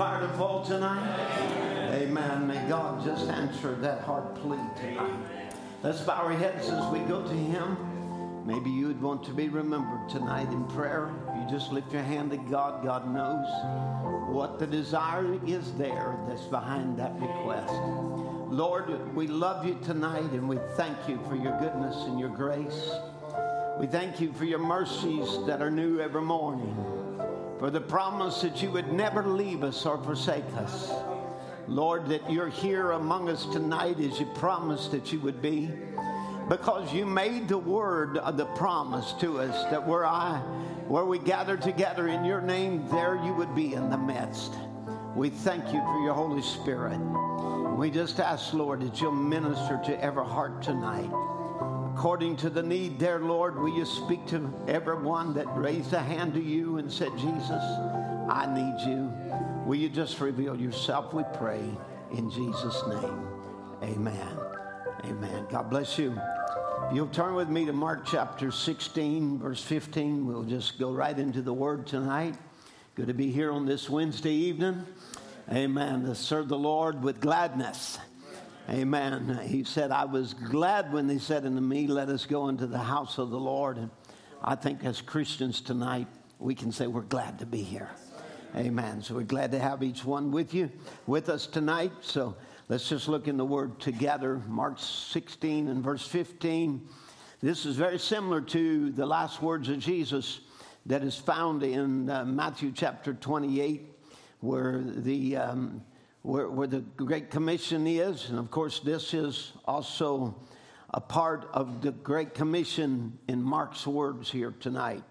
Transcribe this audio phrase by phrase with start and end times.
[0.00, 1.92] fire to fall tonight?
[1.92, 2.46] Amen.
[2.46, 5.52] May God just answer that heart plea tonight.
[5.82, 8.46] Let's bow our heads as we go to Him.
[8.46, 11.10] Maybe you would want to be remembered tonight in prayer.
[11.36, 12.82] You just lift your hand to God.
[12.82, 13.46] God knows
[14.34, 17.74] what the desire is there that's behind that request.
[18.48, 22.90] Lord, we love you tonight and we thank you for your goodness and your grace.
[23.78, 26.99] We thank you for your mercies that are new every morning
[27.60, 30.90] for the promise that you would never leave us or forsake us.
[31.68, 35.70] Lord, that you're here among us tonight as you promised that you would be,
[36.48, 40.38] because you made the word of the promise to us that where I,
[40.88, 44.54] where we gather together in your name, there you would be in the midst.
[45.14, 46.98] We thank you for your Holy Spirit.
[47.76, 51.10] We just ask, Lord, that you'll minister to every heart tonight
[52.00, 56.32] according to the need there, Lord, will you speak to everyone that raised a hand
[56.32, 57.62] to you and said, Jesus,
[58.26, 59.12] I need you.
[59.66, 61.62] Will you just reveal yourself, we pray,
[62.14, 63.28] in Jesus' name.
[63.82, 64.38] Amen.
[65.04, 65.46] Amen.
[65.50, 66.18] God bless you.
[66.88, 71.18] If you'll turn with me to Mark chapter 16, verse 15, we'll just go right
[71.18, 72.34] into the word tonight.
[72.94, 74.86] Good to be here on this Wednesday evening.
[75.52, 76.04] Amen.
[76.04, 77.98] To serve the Lord with gladness.
[78.70, 79.40] Amen.
[79.48, 82.78] He said, I was glad when they said unto me, Let us go into the
[82.78, 83.78] house of the Lord.
[83.78, 83.90] And
[84.44, 86.06] I think as Christians tonight,
[86.38, 87.90] we can say we're glad to be here.
[88.54, 89.02] Amen.
[89.02, 90.70] So we're glad to have each one with you,
[91.08, 91.90] with us tonight.
[92.00, 92.36] So
[92.68, 94.40] let's just look in the word together.
[94.46, 96.88] Mark 16 and verse 15.
[97.42, 100.42] This is very similar to the last words of Jesus
[100.86, 103.88] that is found in uh, Matthew chapter 28,
[104.38, 105.38] where the.
[105.38, 105.82] Um,
[106.22, 108.28] where, where the Great Commission is.
[108.28, 110.34] And of course, this is also
[110.92, 115.02] a part of the Great Commission in Mark's words here tonight.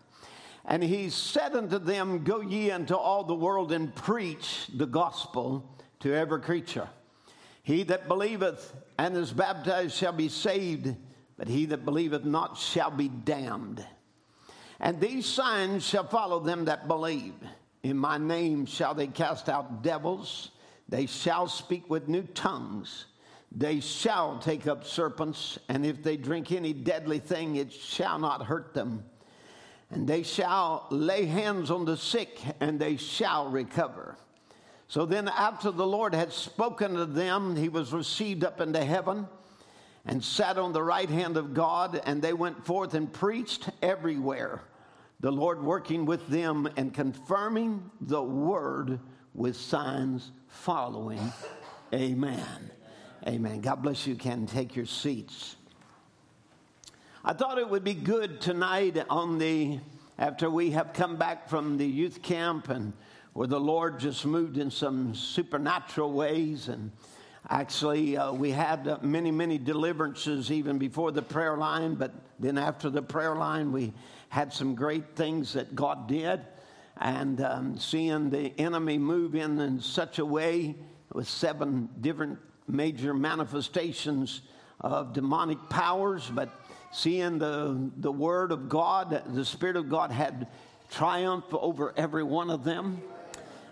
[0.66, 5.78] And he said unto them, Go ye into all the world and preach the gospel
[6.02, 6.89] to every creature.
[7.64, 10.95] He that believeth and is baptized shall be saved,
[11.38, 13.86] but he that believeth not shall be damned.
[14.80, 17.33] And these signs shall follow them that believe.
[17.83, 20.52] In my name shall they cast out devils.
[20.89, 23.05] They shall speak with new tongues.
[23.52, 28.45] They shall take up serpents, and if they drink any deadly thing, it shall not
[28.45, 29.04] hurt them.
[29.92, 34.17] And they shall lay hands on the sick, and they shall recover.
[34.88, 39.27] So then, after the Lord had spoken to them, he was received up into heaven
[40.06, 44.61] and sat on the right hand of God, and they went forth and preached everywhere,
[45.20, 49.00] the Lord working with them and confirming the word
[49.36, 51.32] with signs following.
[51.93, 52.71] Amen.
[53.27, 53.61] Amen.
[53.61, 54.15] God bless you.
[54.15, 55.55] Can take your seats.
[57.23, 59.80] I thought it would be good tonight on the
[60.17, 62.93] after we have come back from the youth camp and
[63.33, 66.92] where the Lord just moved in some supernatural ways and
[67.49, 72.58] actually uh, we had uh, many many deliverances even before the prayer line but then
[72.58, 73.93] after the prayer line we
[74.30, 76.42] had some great things that God did
[76.99, 80.76] and um, seeing the enemy move in in such a way
[81.14, 82.37] with seven different
[82.67, 84.42] major manifestations
[84.82, 86.49] of demonic powers, but
[86.92, 90.48] seeing the, the Word of God, the Spirit of God had
[90.92, 93.02] triumph over every one of them.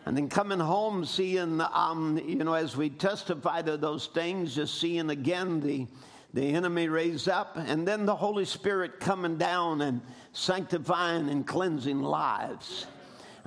[0.06, 4.80] And then coming home, seeing, um, you know, as we testify to those things, just
[4.80, 5.86] seeing again the,
[6.34, 10.00] the enemy raise up, and then the Holy Spirit coming down and
[10.32, 12.86] sanctifying and cleansing lives.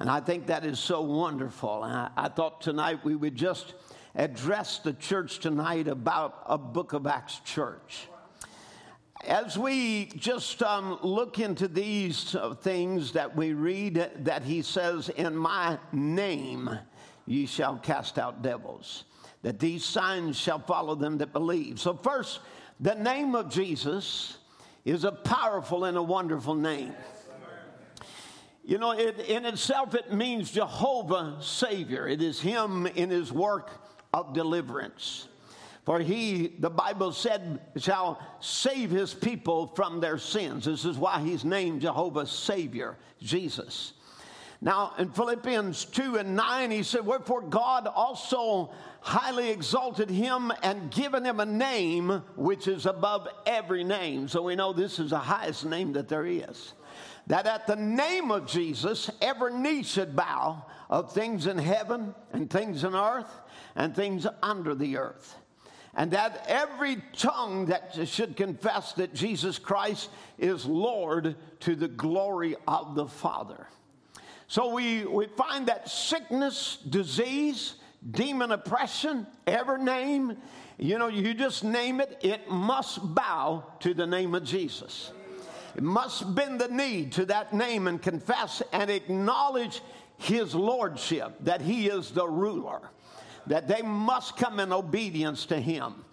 [0.00, 1.84] And I think that is so wonderful.
[1.84, 3.75] And I, I thought tonight we would just
[4.15, 8.09] address the church tonight about a book of Acts church.
[9.27, 15.11] As we just um, look into these uh, things that we read, that he says,
[15.11, 16.78] In my name
[17.27, 19.05] ye shall cast out devils,
[19.43, 21.78] that these signs shall follow them that believe.
[21.78, 22.41] So, first,
[22.81, 24.38] the name of Jesus
[24.87, 26.94] is a powerful and a wonderful name.
[28.64, 32.06] You know, it, in itself, it means Jehovah Savior.
[32.06, 33.70] It is Him in His work
[34.12, 35.28] of deliverance.
[35.86, 40.66] For He, the Bible said, shall save His people from their sins.
[40.66, 43.94] This is why He's named Jehovah Savior, Jesus.
[44.62, 48.70] Now, in Philippians 2 and 9, he said, Wherefore God also
[49.00, 54.28] highly exalted him and given him a name which is above every name.
[54.28, 56.74] So we know this is the highest name that there is
[57.31, 62.50] that at the name of Jesus, every knee should bow of things in heaven and
[62.50, 63.31] things in earth
[63.77, 65.37] and things under the earth.
[65.94, 72.56] And that every tongue that should confess that Jesus Christ is Lord to the glory
[72.67, 73.69] of the Father.
[74.49, 77.75] So we, we find that sickness, disease,
[78.11, 80.37] demon oppression, every name,
[80.79, 85.12] you know, you just name it, it must bow to the name of Jesus.
[85.81, 89.81] Must bend the knee to that name and confess and acknowledge
[90.19, 92.81] his lordship, that he is the ruler,
[93.47, 96.05] that they must come in obedience to him.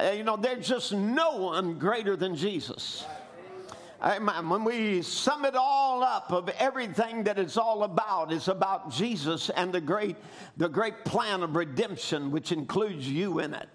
[0.00, 3.04] Uh, you know, there's just no one greater than Jesus.
[4.00, 4.48] Amen.
[4.48, 9.50] When we sum it all up of everything that it's all about, it's about Jesus
[9.50, 10.16] and the great,
[10.56, 13.68] the great plan of redemption, which includes you in it.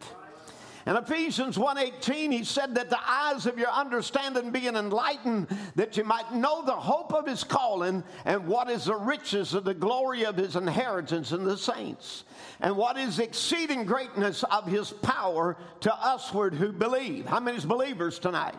[0.86, 6.04] In Ephesians 1:18, he said that the eyes of your understanding being enlightened, that you
[6.04, 10.26] might know the hope of his calling and what is the riches of the glory
[10.26, 12.26] of his inheritance in the saints,
[12.60, 17.28] and what is exceeding greatness of his power to usward who believe.
[17.28, 18.56] How many believers tonight?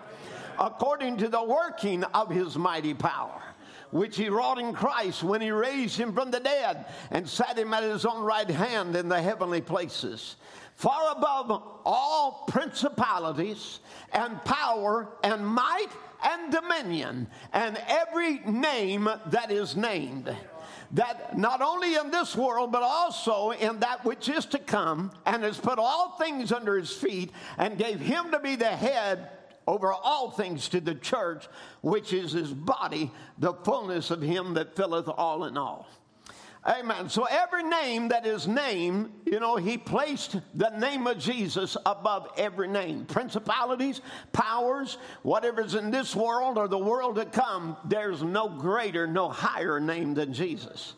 [0.58, 3.42] According to the working of his mighty power
[3.90, 7.72] which he wrought in Christ when he raised him from the dead and sat him
[7.72, 10.34] at his own right hand in the heavenly places
[10.74, 11.50] far above
[11.84, 13.80] all principalities
[14.12, 15.88] and power and might
[16.24, 20.34] and dominion and every name that is named.
[20.92, 25.42] That not only in this world, but also in that which is to come, and
[25.42, 29.30] has put all things under his feet, and gave him to be the head
[29.66, 31.46] over all things to the church,
[31.80, 35.88] which is his body, the fullness of him that filleth all in all.
[36.66, 37.10] Amen.
[37.10, 42.28] So every name that is named, you know, he placed the name of Jesus above
[42.38, 43.04] every name.
[43.04, 44.00] Principalities,
[44.32, 49.78] powers, whatever's in this world or the world to come, there's no greater, no higher
[49.78, 50.94] name than Jesus.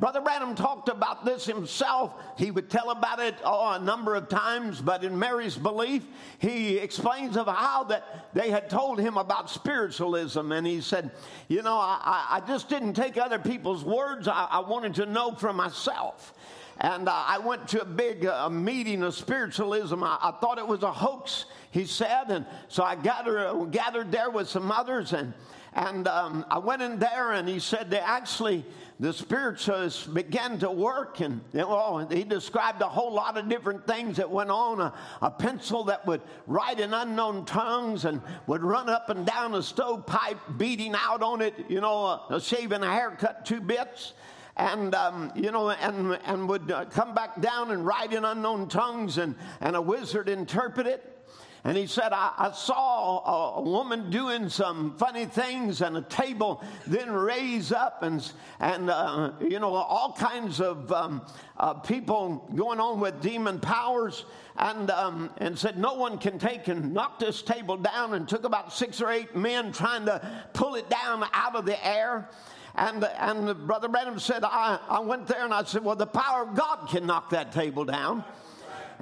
[0.00, 2.14] Brother Branham talked about this himself.
[2.36, 6.04] He would tell about it oh, a number of times, but in Mary's belief,
[6.38, 11.10] he explains of how that they had told him about spiritualism, and he said,
[11.48, 14.26] "You know, I, I just didn't take other people's words.
[14.26, 16.34] I, I wanted to know for myself."
[16.78, 20.02] And uh, I went to a big uh, meeting of spiritualism.
[20.02, 22.30] I, I, thought it was a hoax, he said.
[22.30, 25.12] And so I gathered, gathered there with some others.
[25.12, 25.34] And,
[25.74, 28.64] and um, I went in there, and he said they actually
[29.00, 34.16] the spiritualists began to work, and well, he described a whole lot of different things
[34.18, 34.80] that went on.
[34.80, 39.54] A, a, pencil that would write in unknown tongues and would run up and down
[39.54, 44.12] a stovepipe, beating out on it, you know, a, a shaving a haircut, two bits
[44.56, 48.68] and um, you know, and and would uh, come back down and write in unknown
[48.68, 51.13] tongues, and and a wizard interpret it.
[51.66, 56.62] And he said, I, I saw a, woman doing some funny things and a table
[56.86, 58.30] then raise up and,
[58.60, 61.22] and uh, you know, all kinds of um,
[61.56, 64.26] uh, people going on with demon powers
[64.56, 68.12] and, um, and said, No one can take and knock this table down.
[68.12, 71.86] And took about six or eight men trying to pull it down out of the
[71.86, 72.28] air.
[72.74, 76.42] And, and Brother Branham said, I, I went there and I said, Well, the power
[76.42, 78.22] of God can knock that table down.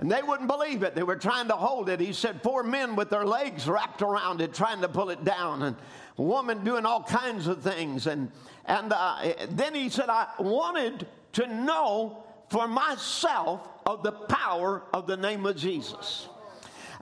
[0.03, 0.97] And they wouldn't believe it.
[0.97, 2.01] They were trying to hold it.
[2.01, 5.63] He said, Four men with their legs wrapped around it, trying to pull it down,
[5.63, 5.77] and
[6.19, 8.09] a woman doing all kinds of things.
[8.09, 8.33] And,
[8.65, 15.07] and uh, then he said, I wanted to know for myself of the power of
[15.07, 16.29] the name of Jesus.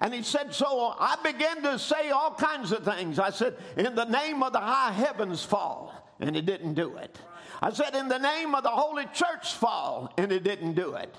[0.00, 3.19] And he said, So I began to say all kinds of things.
[3.19, 5.95] I said, In the name of the high heavens fall.
[6.21, 7.19] And he didn't do it.
[7.62, 10.12] I said, In the name of the Holy Church fall.
[10.17, 11.14] And it didn't do it.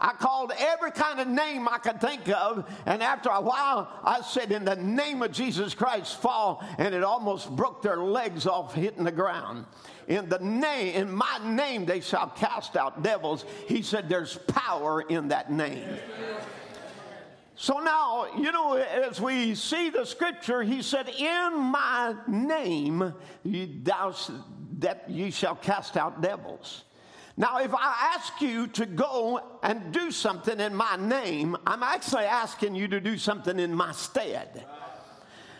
[0.00, 4.22] I called every kind of name I could think of, and after a while, I
[4.22, 8.74] said, In the name of Jesus Christ, fall, and it almost broke their legs off
[8.74, 9.66] hitting the ground.
[10.08, 13.44] In the name, in my name, they shall cast out devils.
[13.66, 15.88] He said, There's power in that name.
[17.56, 24.14] So now, you know, as we see the scripture, he said, In my name, thou,
[24.84, 26.84] that ye shall cast out devils.
[27.36, 32.24] Now, if I ask you to go and do something in my name, I'm actually
[32.24, 34.64] asking you to do something in my stead.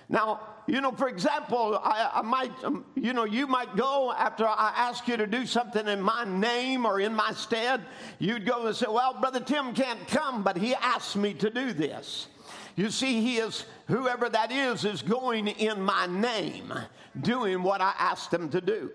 [0.09, 4.47] Now, you know, for example, I, I might, um, you know, you might go after
[4.47, 7.81] I ask you to do something in my name or in my stead.
[8.19, 11.73] You'd go and say, Well, Brother Tim can't come, but he asked me to do
[11.73, 12.29] this.
[12.77, 16.73] You see, he is, whoever that is, is going in my name,
[17.21, 18.91] doing what I asked him to do.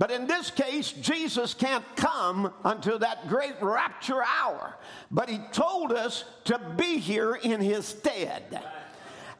[0.00, 4.74] But in this case, Jesus can't come until that great rapture hour.
[5.10, 8.62] But he told us to be here in his stead.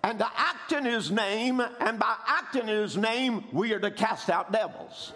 [0.04, 3.90] And to act in his name, and by acting in his name, we are to
[3.90, 5.14] cast out devils.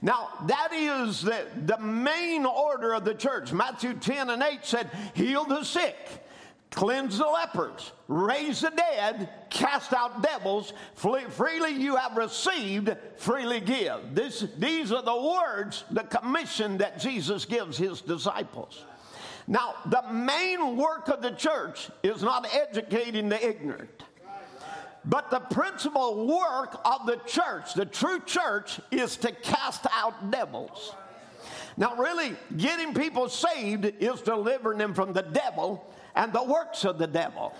[0.00, 3.52] Now, that is the, the main order of the church.
[3.52, 6.24] Matthew 10 and 8 said, Heal the sick,
[6.70, 10.72] cleanse the lepers, raise the dead, cast out devils.
[10.94, 14.14] Freely you have received, freely give.
[14.14, 18.84] This, these are the words, the commission that Jesus gives his disciples.
[19.46, 24.04] Now, the main work of the church is not educating the ignorant.
[25.04, 30.94] But the principal work of the church, the true church, is to cast out devils.
[31.76, 36.98] Now, really, getting people saved is delivering them from the devil and the works of
[36.98, 37.54] the devil.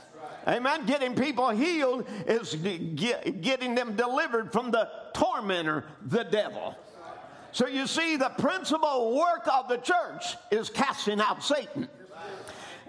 [0.49, 0.87] Amen.
[0.87, 6.77] Getting people healed is getting them delivered from the tormentor, the devil.
[7.53, 11.89] So you see, the principal work of the church is casting out Satan.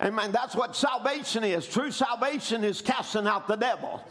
[0.02, 0.32] Amen.
[0.32, 1.68] That's what salvation is.
[1.68, 4.04] True salvation is casting out the devil.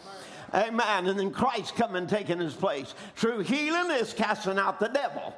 [0.54, 1.06] Amen.
[1.06, 2.94] And then Christ coming taking his place.
[3.16, 5.34] True healing is casting out the devil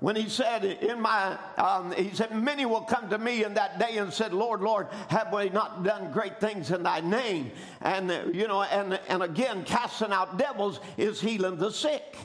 [0.00, 3.78] when he said in my um, he said many will come to me in that
[3.78, 7.50] day and said lord lord have we not done great things in thy name?
[7.80, 12.16] And you know and and again casting out devils is healing the sick.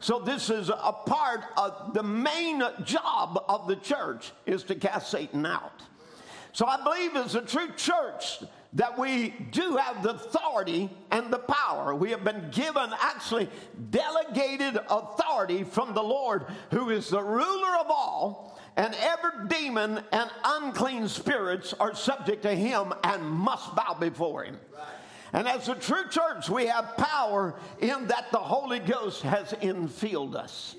[0.00, 5.10] So this is a part of the main job of the church is to cast
[5.10, 5.82] satan out.
[6.52, 8.42] So i believe as a true church
[8.74, 11.94] that we do have the authority and the power.
[11.94, 13.48] We have been given actually
[13.90, 20.30] delegated authority from the Lord, who is the ruler of all, and every demon and
[20.44, 24.58] unclean spirits are subject to him and must bow before him.
[25.32, 30.34] And as a true church, we have power in that the Holy Ghost has infilled
[30.34, 30.76] us.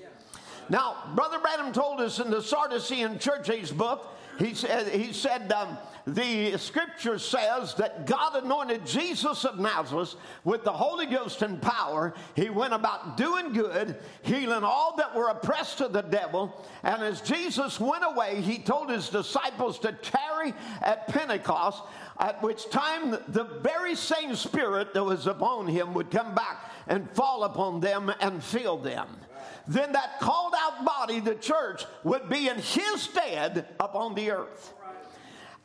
[0.68, 5.52] Now, Brother Branham told us in the Sardisean Church Age book, he said, he said
[5.52, 11.62] um, the scripture says that God anointed Jesus of Nazareth with the Holy Ghost and
[11.62, 12.12] power.
[12.34, 16.66] He went about doing good, healing all that were oppressed of the devil.
[16.82, 21.82] And as Jesus went away, he told his disciples to tarry at Pentecost,
[22.18, 27.08] at which time the very same spirit that was upon him would come back and
[27.10, 29.06] fall upon them and fill them
[29.66, 34.74] then that called out body, the church, would be in his stead upon the earth.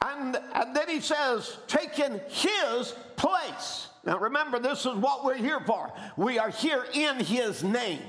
[0.06, 3.88] And, and then he says, taking his place.
[4.06, 5.92] Now remember, this is what we're here for.
[6.16, 8.02] We are here in his name.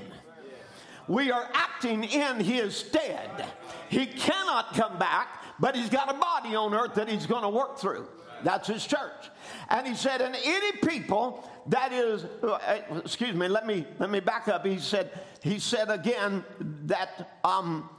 [1.07, 3.45] We are acting in his stead.
[3.89, 7.49] He cannot come back, but he's got a body on earth that he's going to
[7.49, 8.07] work through.
[8.43, 9.29] That's his church.
[9.69, 14.19] And he said, and any people that is, uh, excuse me, let me let me
[14.19, 14.65] back up.
[14.65, 15.11] He said,
[15.43, 16.43] he said again
[16.85, 17.89] that um,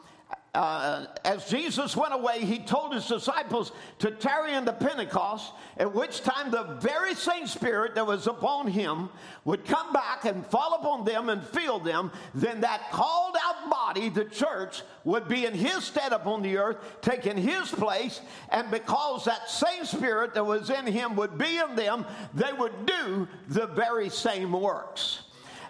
[0.53, 5.95] uh, as Jesus went away, he told his disciples to tarry in the Pentecost, at
[5.95, 9.11] which time the very same Spirit that was upon him
[9.45, 12.11] would come back and fall upon them and fill them.
[12.35, 16.79] Then that called out body, the church, would be in his stead upon the earth,
[17.01, 18.21] taking his place.
[18.51, 22.05] And because that same Spirit that was in him would be in them,
[22.35, 25.23] they would do the very same works.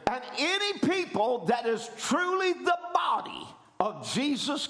[0.07, 3.47] And any people that is truly the body,
[3.81, 4.69] of Jesus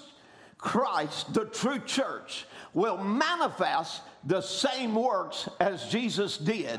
[0.57, 6.79] Christ, the true church, will manifest the same works as Jesus did.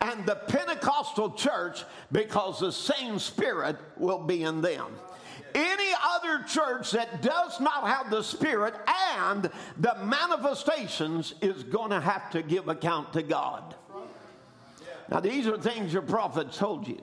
[0.00, 4.86] And the Pentecostal church, because the same Spirit will be in them.
[5.54, 8.74] Any other church that does not have the Spirit
[9.16, 13.74] and the manifestations is going to have to give account to God.
[15.10, 17.00] Now, these are things your prophet told you.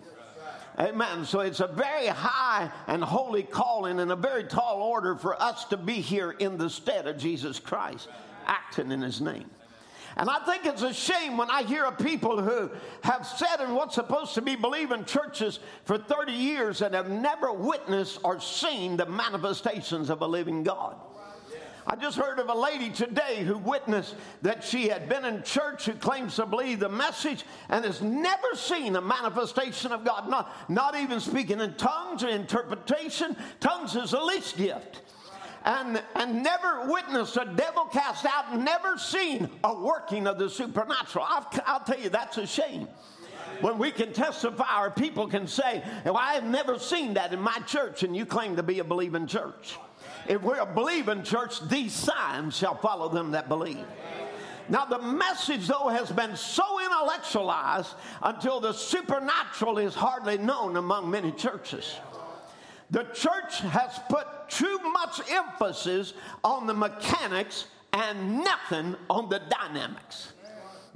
[0.78, 1.24] Amen.
[1.24, 5.66] So it's a very high and holy calling and a very tall order for us
[5.66, 8.10] to be here in the stead of Jesus Christ,
[8.46, 9.50] acting in his name.
[10.18, 12.72] And I think it's a shame when I hear of people who
[13.04, 17.52] have sat in what's supposed to be believing churches for 30 years and have never
[17.52, 20.96] witnessed or seen the manifestations of a living God.
[21.88, 25.86] I just heard of a lady today who witnessed that she had been in church
[25.86, 30.52] who claims to believe the message and has never seen a manifestation of God, not,
[30.68, 33.38] not even speaking in tongues or interpretation.
[33.60, 35.02] Tongues is a least gift.
[35.64, 41.26] And, and never witnessed a devil cast out, never seen a working of the supernatural.
[41.28, 42.88] I'll, I'll tell you, that's a shame
[43.62, 47.40] when we can testify or people can say, well, I have never seen that in
[47.40, 49.78] my church, and you claim to be a believing church.
[50.28, 53.86] If we're a believing church, these signs shall follow them that believe.
[54.68, 61.12] Now, the message, though, has been so intellectualized until the supernatural is hardly known among
[61.12, 61.98] many churches.
[62.90, 66.14] The church has put too much emphasis
[66.44, 70.34] on the mechanics and nothing on the dynamics.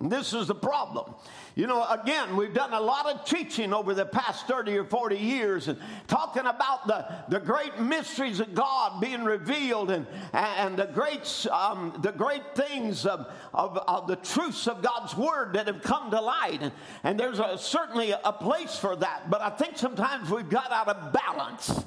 [0.01, 1.13] This is the problem.
[1.55, 5.17] You know, again, we've done a lot of teaching over the past 30 or 40
[5.17, 5.77] years and
[6.07, 11.99] talking about the, the great mysteries of God being revealed and, and the, great, um,
[12.01, 16.21] the great things of, of, of, the truths of God's Word that have come to
[16.21, 16.59] light.
[16.61, 16.71] And,
[17.03, 19.29] and there's a, certainly a place for that.
[19.29, 21.83] But I think sometimes we've got out of balance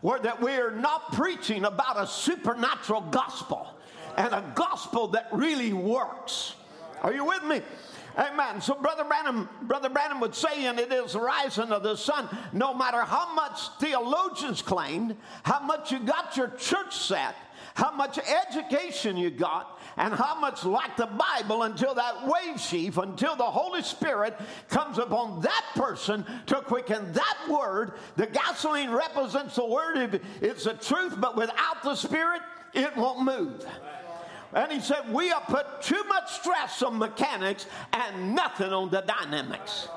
[0.00, 3.76] where that we are not preaching about a supernatural gospel
[4.16, 6.54] and a gospel that really works.
[7.02, 7.60] Are you with me?
[8.16, 8.60] Amen.
[8.60, 12.28] So Brother Branham, Brother Branham would say, and it is the rising of the sun,
[12.52, 17.34] no matter how much theologians claimed, how much you got your church set,
[17.74, 22.98] how much education you got, and how much like the Bible until that wave sheaf,
[22.98, 27.94] until the Holy Spirit comes upon that person to quicken that word.
[28.16, 32.42] The gasoline represents the word, it's the truth, but without the Spirit,
[32.74, 33.66] it won't move.
[34.54, 39.00] And he said, We have put too much stress on mechanics and nothing on the
[39.00, 39.88] dynamics.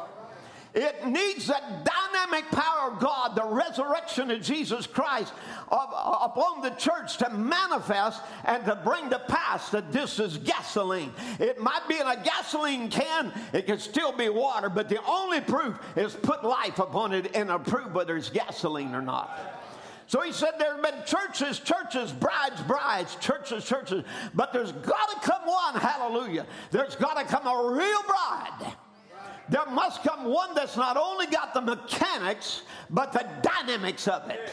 [0.75, 5.33] It needs the dynamic power of God, the resurrection of Jesus Christ
[5.71, 11.13] upon the church to manifest and to bring to pass that this is gasoline.
[11.39, 15.39] It might be in a gasoline can, it can still be water, but the only
[15.39, 19.54] proof is put life upon it and prove whether it's gasoline or not.
[20.07, 25.09] So he said there have been churches, churches, brides, brides, churches, churches, but there's got
[25.09, 26.45] to come one, hallelujah.
[26.71, 28.75] There's got to come a real bride.
[29.49, 34.51] There must come one that's not only got the mechanics, but the dynamics of it.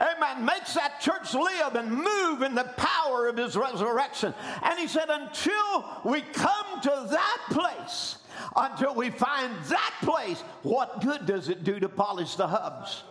[0.00, 0.44] Amen.
[0.44, 4.34] Makes that church live and move in the power of his resurrection.
[4.62, 8.18] And he said, until we come to that place,
[8.54, 13.04] until we find that place, what good does it do to polish the hubs?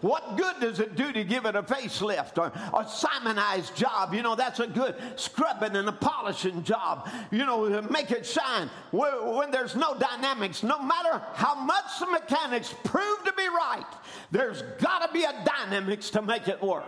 [0.00, 4.14] What good does it do to give it a facelift or a Simonized job?
[4.14, 7.08] You know, that's a good scrubbing and a polishing job.
[7.30, 8.70] You know, make it shine.
[8.92, 13.86] When there's no dynamics, no matter how much the mechanics prove to be right,
[14.30, 16.84] there's got to be a dynamics to make it work.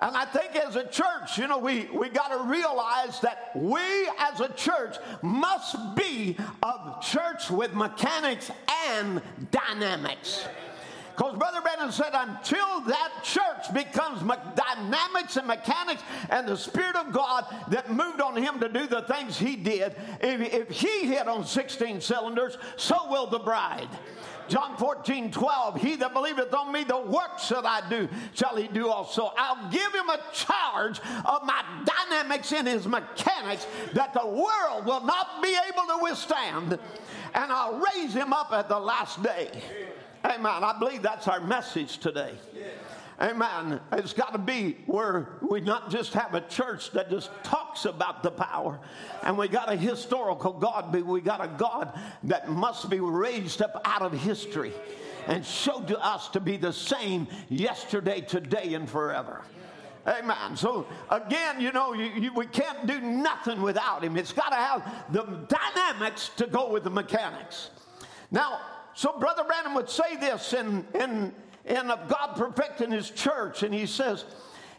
[0.00, 3.80] And I think as a church, you know, we, we got to realize that we
[4.18, 8.50] as a church must be a church with mechanics
[8.90, 10.46] and dynamics.
[11.16, 14.20] Because Brother Branham said, until that church becomes
[14.56, 19.02] dynamics and mechanics and the Spirit of God that moved on him to do the
[19.02, 23.88] things he did, if, if he hit on 16 cylinders, so will the bride.
[24.48, 28.66] John 14, 12, he that believeth on me, the works that I do, shall he
[28.68, 29.32] do also.
[29.36, 35.04] I'll give him a charge of my dynamics in his mechanics that the world will
[35.04, 36.78] not be able to withstand,
[37.34, 39.62] and I'll raise him up at the last day.
[40.24, 40.64] Amen.
[40.64, 42.32] I believe that's our message today.
[43.20, 43.80] Amen.
[43.92, 48.22] It's got to be where we not just have a church that just talks about
[48.22, 48.80] the power,
[49.22, 53.62] and we got a historical God, but we got a God that must be raised
[53.62, 54.72] up out of history
[55.28, 59.42] and showed to us to be the same yesterday, today, and forever.
[60.06, 60.56] Amen.
[60.56, 64.16] So again, you know, you, you, we can't do nothing without him.
[64.16, 67.70] It's got to have the dynamics to go with the mechanics.
[68.30, 68.60] Now,
[68.94, 71.32] so Brother Branham would say this in, in,
[71.64, 74.24] in God perfecting his church, and he says,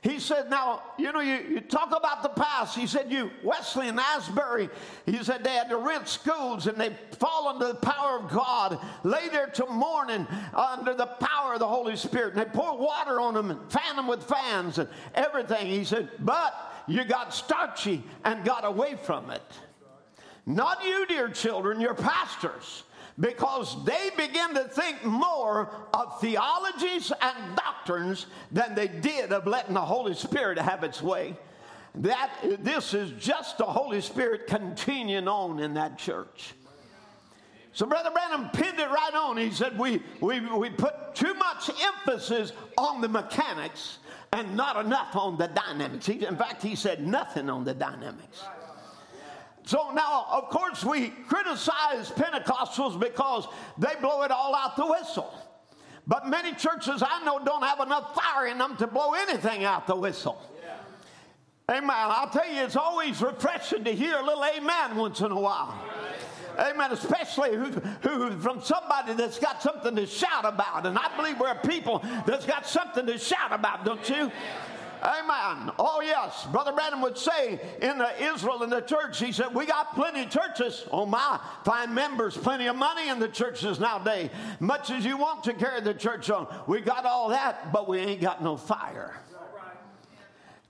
[0.06, 2.78] he said, now, you know, you, you talk about the past.
[2.78, 4.70] He said, you, Wesley and Asbury,
[5.08, 8.78] he said they had to rent schools and they fall under the power of God,
[9.04, 12.36] lay there till morning under the power of the Holy Spirit.
[12.36, 15.66] And they pour water on them and fan them with fans and everything.
[15.66, 16.54] He said, but
[16.86, 19.42] you got starchy and got away from it.
[20.46, 22.84] Not you, dear children, your pastors
[23.20, 29.74] because they begin to think more of theologies and doctrines than they did of letting
[29.74, 31.38] the Holy Spirit have its way.
[31.96, 36.54] That this is just the Holy Spirit continuing on in that church.
[37.72, 39.38] So Brother Branham pinned it right on.
[39.38, 44.00] He said, we, we, we put too much emphasis on the mechanics
[44.32, 46.06] and not enough on the dynamics.
[46.06, 48.44] He, in fact, he said nothing on the dynamics.
[49.66, 53.48] So now, of course, we criticize Pentecostals because
[53.80, 55.34] they blow it all out the whistle.
[56.08, 59.88] But many churches I know don't have enough fire in them to blow anything out
[59.88, 60.40] the whistle.
[60.64, 61.78] Yeah.
[61.78, 61.90] Amen.
[61.92, 65.76] I'll tell you, it's always refreshing to hear a little amen once in a while.
[66.60, 66.92] Amen.
[66.92, 67.72] Especially who,
[68.08, 70.86] who, from somebody that's got something to shout about.
[70.86, 74.32] And I believe we're people that's got something to shout about, don't you?
[75.06, 75.72] Amen.
[75.78, 76.48] Oh, yes.
[76.52, 80.24] Brother Branham would say in the Israel in the church, he said, We got plenty
[80.24, 80.88] of churches.
[80.92, 81.40] Oh, my.
[81.64, 84.32] Fine members, plenty of money in the churches nowadays.
[84.60, 86.48] Much as you want to carry the church on.
[86.66, 89.14] We got all that, but we ain't got no fire.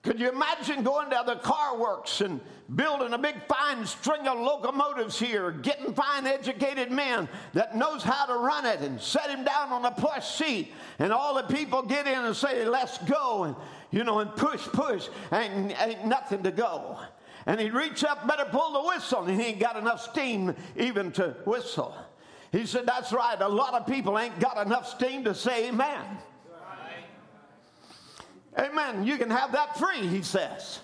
[0.03, 2.39] Could you imagine going to the car works and
[2.75, 8.27] building a big fine string of locomotives here, getting fine educated men that knows how
[8.27, 11.81] to run it and set him down on a plush seat and all the people
[11.81, 13.55] get in and say, let's go and,
[13.91, 16.99] you know, and push, push, and ain't nothing to go.
[17.45, 21.11] And he'd reach up, better pull the whistle, and he ain't got enough steam even
[21.13, 21.95] to whistle.
[22.51, 26.01] He said, that's right, a lot of people ain't got enough steam to say amen.
[28.57, 29.05] Amen.
[29.05, 30.79] You can have that free, he says.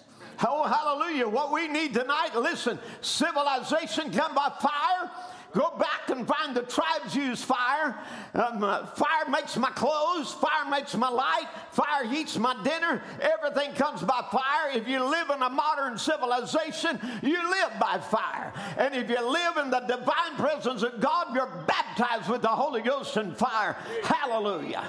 [0.45, 1.27] Oh, hallelujah.
[1.27, 5.11] What we need tonight, listen, civilization come by fire.
[5.53, 7.97] Go back and find the tribes use fire.
[8.33, 10.31] Um, uh, fire makes my clothes.
[10.33, 11.47] Fire makes my light.
[11.71, 13.01] Fire heats my dinner.
[13.19, 14.71] Everything comes by fire.
[14.73, 18.53] If you live in a modern civilization, you live by fire.
[18.77, 22.81] And if you live in the divine presence of God, you're baptized with the Holy
[22.81, 23.75] Ghost and fire.
[24.03, 24.83] Hallelujah.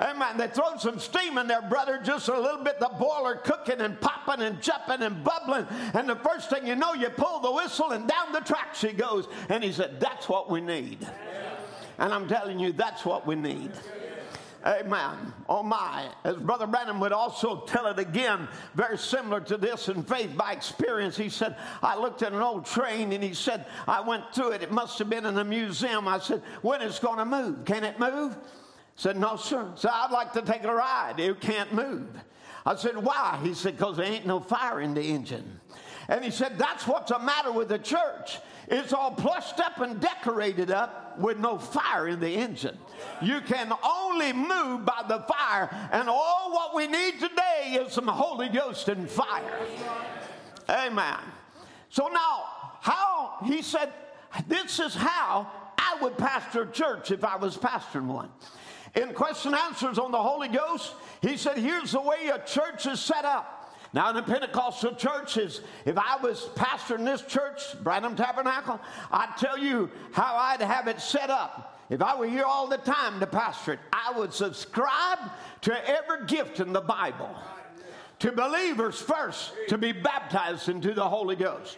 [0.00, 0.38] Amen.
[0.38, 4.00] They throw some steam in there, brother, just a little bit, the boiler cooking and
[4.00, 5.66] popping and jumping and bubbling.
[5.92, 8.92] And the first thing you know, you pull the whistle and down the track she
[8.92, 9.28] goes.
[9.50, 11.06] And he said, That's what we need.
[11.98, 13.72] And I'm telling you, that's what we need.
[14.66, 15.32] Amen.
[15.48, 16.08] Oh my.
[16.24, 20.52] As Brother Branham would also tell it again, very similar to this in faith by
[20.52, 21.16] experience.
[21.16, 24.62] He said, I looked at an old train and he said, I went through it.
[24.62, 26.08] It must have been in a museum.
[26.08, 27.64] I said, When is it going to move?
[27.64, 28.36] Can it move?
[29.00, 29.66] Said, No, sir.
[29.76, 31.14] Said, I'd like to take a ride.
[31.18, 32.06] It can't move.
[32.66, 33.40] I said, Why?
[33.42, 35.58] He said, Because there ain't no fire in the engine.
[36.10, 38.40] And he said, That's what's the matter with the church.
[38.68, 42.76] It's all plushed up and decorated up with no fire in the engine.
[43.22, 45.70] You can only move by the fire.
[45.92, 49.66] And all what we need today is some Holy Ghost and fire.
[50.68, 51.16] Amen.
[51.88, 52.44] So now,
[52.82, 53.94] how, he said,
[54.46, 58.28] this is how I would pastor a church if I was pastoring one.
[58.94, 63.00] In question answers on the Holy Ghost, he said, Here's the way a church is
[63.00, 63.56] set up.
[63.92, 69.36] Now, in the Pentecostal churches, if I was pastor in this church, Branham Tabernacle, I'd
[69.36, 71.78] tell you how I'd have it set up.
[71.90, 75.18] If I were here all the time to pastor it, I would subscribe
[75.62, 77.34] to every gift in the Bible.
[78.20, 81.76] To believers first, to be baptized into the Holy Ghost.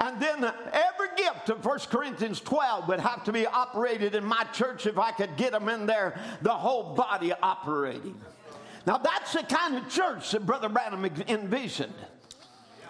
[0.00, 4.44] And then every gift of 1 Corinthians 12 would have to be operated in my
[4.52, 8.20] church if I could get them in there, the whole body operating.
[8.86, 11.94] Now, that's the kind of church that Brother Branham envisioned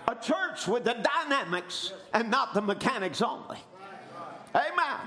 [0.09, 3.59] a church with the dynamics and not the mechanics only.
[4.55, 4.99] Amen.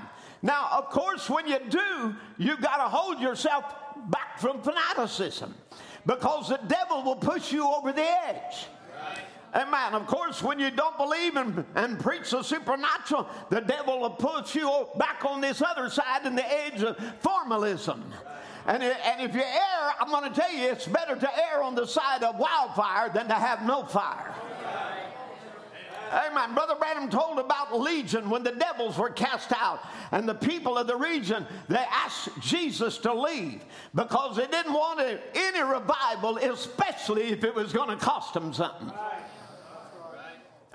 [0.42, 3.64] Now, of course, when you do, you've got to hold yourself
[4.08, 5.54] back from fanaticism
[6.04, 8.66] because the devil will push you over the edge.
[9.56, 9.94] Amen.
[9.94, 14.54] Of course, when you don't believe and, and preach the supernatural, the devil will put
[14.54, 18.04] you back on this other side in the edge of formalism.
[18.66, 21.74] And, and if you err, I'm going to tell you, it's better to err on
[21.74, 24.34] the side of wildfire than to have no fire.
[26.12, 26.54] Amen.
[26.54, 29.80] Brother Branham told about Legion when the devils were cast out,
[30.12, 33.64] and the people of the region they asked Jesus to leave
[33.94, 35.00] because they didn't want
[35.34, 38.92] any revival, especially if it was going to cost them something.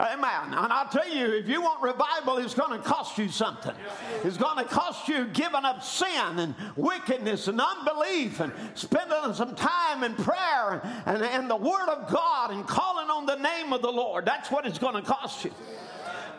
[0.02, 0.58] Amen.
[0.58, 3.76] And I'll tell you, if you want revival, it's going to cost you something.
[4.24, 9.54] It's going to cost you giving up sin and wickedness and unbelief and spending some
[9.54, 13.84] time in prayer and, and the Word of God and calling on the name of
[13.84, 14.26] the Lord.
[14.26, 15.52] That's what it's going to cost you.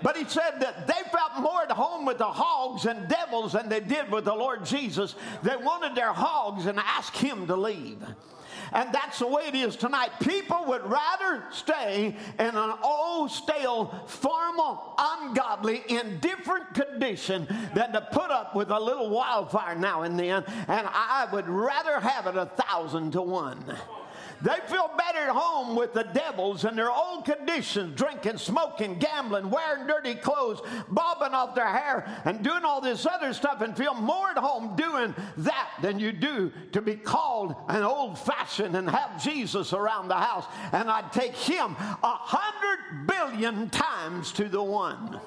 [0.03, 3.68] But he said that they felt more at home with the hogs and devils than
[3.68, 5.14] they did with the Lord Jesus.
[5.44, 8.05] They wanted their hogs and asked him to leave.
[8.72, 10.11] And that's the way it is tonight.
[10.20, 18.30] People would rather stay in an old, stale, formal, ungodly, indifferent condition than to put
[18.30, 20.44] up with a little wildfire now and then.
[20.68, 23.62] And I would rather have it a thousand to one.
[24.42, 29.50] They feel better at home with the devils in their old conditions, drinking, smoking, gambling,
[29.50, 33.94] wearing dirty clothes, bobbing off their hair, and doing all this other stuff, and feel
[33.94, 38.90] more at home doing that than you do to be called an old fashioned and
[38.90, 40.44] have Jesus around the house.
[40.72, 45.20] And I'd take him a hundred billion times to the one.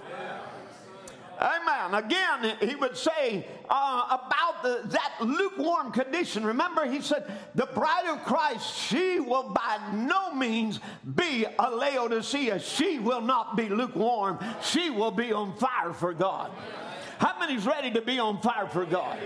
[1.40, 2.04] Amen.
[2.04, 6.46] Again, he would say uh, about the, that lukewarm condition.
[6.46, 10.80] Remember, he said, the bride of Christ, she will by no means
[11.16, 12.60] be a Laodicea.
[12.60, 14.40] She will not be lukewarm.
[14.62, 16.52] She will be on fire for God.
[17.18, 19.18] How many's ready to be on fire for God?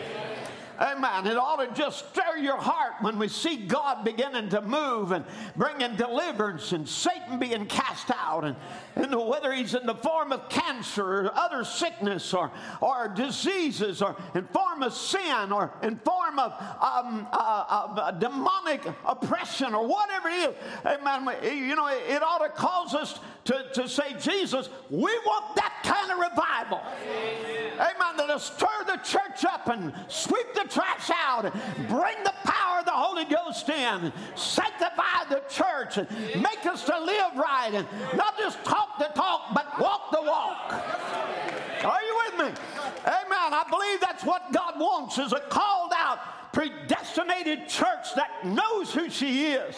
[0.79, 1.27] Amen.
[1.27, 5.25] It ought to just stir your heart when we see God beginning to move and
[5.57, 8.45] bringing deliverance and Satan being cast out.
[8.45, 8.55] And,
[9.03, 14.15] and whether he's in the form of cancer or other sickness or, or diseases or
[14.35, 20.49] in form of sin or in form of, um, uh, demonic oppression or whatever it
[20.49, 25.11] is, amen, you know, it, it ought to cause us to, to say, Jesus, we
[25.25, 26.81] want that kind of revival.
[27.75, 28.17] Amen.
[28.17, 31.43] That'll stir the church up and sweep the trash out,
[31.87, 36.99] bring the power of the Holy Ghost in, sanctify the church, and make us to
[36.99, 40.73] live right, and not just talk the talk, but walk the walk.
[41.83, 42.61] Are you with me?
[43.05, 43.53] Amen.
[43.53, 46.19] I believe that's what God wants is a called out,
[46.51, 49.75] predestinated church that knows who she is.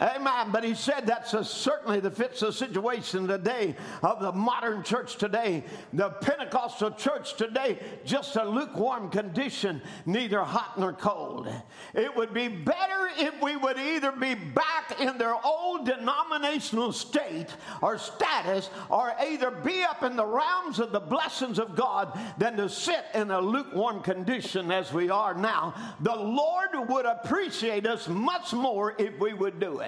[0.00, 0.50] Amen.
[0.52, 5.16] But he said that's a, certainly the fits the situation today of the modern church
[5.16, 11.48] today, the Pentecostal church today, just a lukewarm condition, neither hot nor cold.
[11.94, 17.48] It would be better if we would either be back in their old denominational state
[17.82, 22.56] or status, or either be up in the realms of the blessings of God than
[22.56, 25.74] to sit in a lukewarm condition as we are now.
[26.00, 29.87] The Lord would appreciate us much more if we would do it.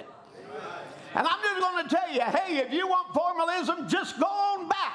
[1.14, 4.68] And I'm just going to tell you hey, if you want formalism, just go on
[4.68, 4.92] back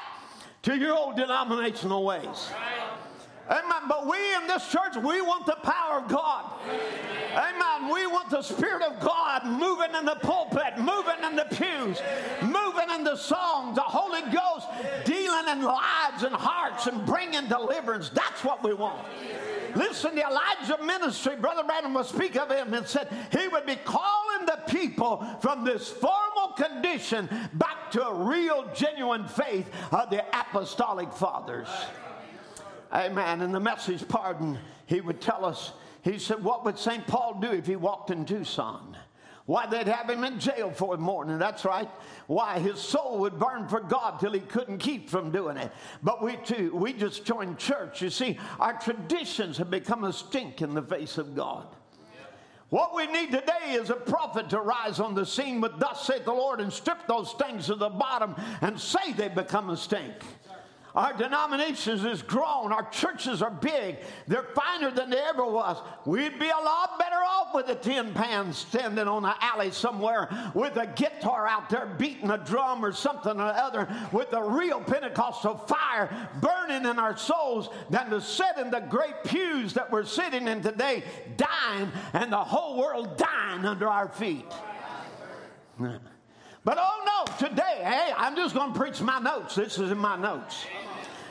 [0.63, 2.49] to your old denominational ways.
[3.49, 3.83] Amen.
[3.87, 6.45] But we in this church, we want the power of God.
[7.31, 7.93] Amen.
[7.93, 12.01] We want the Spirit of God moving in the pulpit, moving in the pews,
[12.41, 14.67] moving in the songs, the Holy Ghost
[15.05, 18.09] dealing in lives and hearts and bringing deliverance.
[18.09, 19.05] That's what we want.
[19.75, 23.75] Listen, the Elijah ministry, Brother Branham will speak of him and said he would be
[23.75, 30.23] calling the people from this formal condition back to a real, genuine faith of the
[30.37, 31.67] apostolic fathers.
[32.91, 33.41] Amen.
[33.41, 37.05] In the message, pardon, he would tell us, he said, What would St.
[37.07, 38.97] Paul do if he walked in Tucson?
[39.45, 41.37] Why, they'd have him in jail for a morning.
[41.37, 41.89] That's right.
[42.25, 45.71] Why, his soul would burn for God till he couldn't keep from doing it.
[46.01, 48.01] But we too, we just joined church.
[48.01, 51.67] You see, our traditions have become a stink in the face of God.
[52.69, 56.25] What we need today is a prophet to rise on the scene with thus saith
[56.25, 60.15] the Lord and strip those things to the bottom and say they become a stink.
[60.95, 62.71] Our denominations is grown.
[62.71, 63.97] Our churches are big.
[64.27, 65.77] They're finer than they ever was.
[66.05, 70.29] We'd be a lot better off with a tin pan standing on an alley somewhere
[70.53, 74.79] with a guitar out there beating a drum or something or other with a real
[74.79, 80.05] Pentecostal fire burning in our souls than to sit in the great pews that we're
[80.05, 81.03] sitting in today
[81.35, 84.45] dying and the whole world dying under our feet.
[86.65, 89.53] But oh no, today, hey, I'm just going to preach my notes.
[89.53, 90.65] This is in my notes.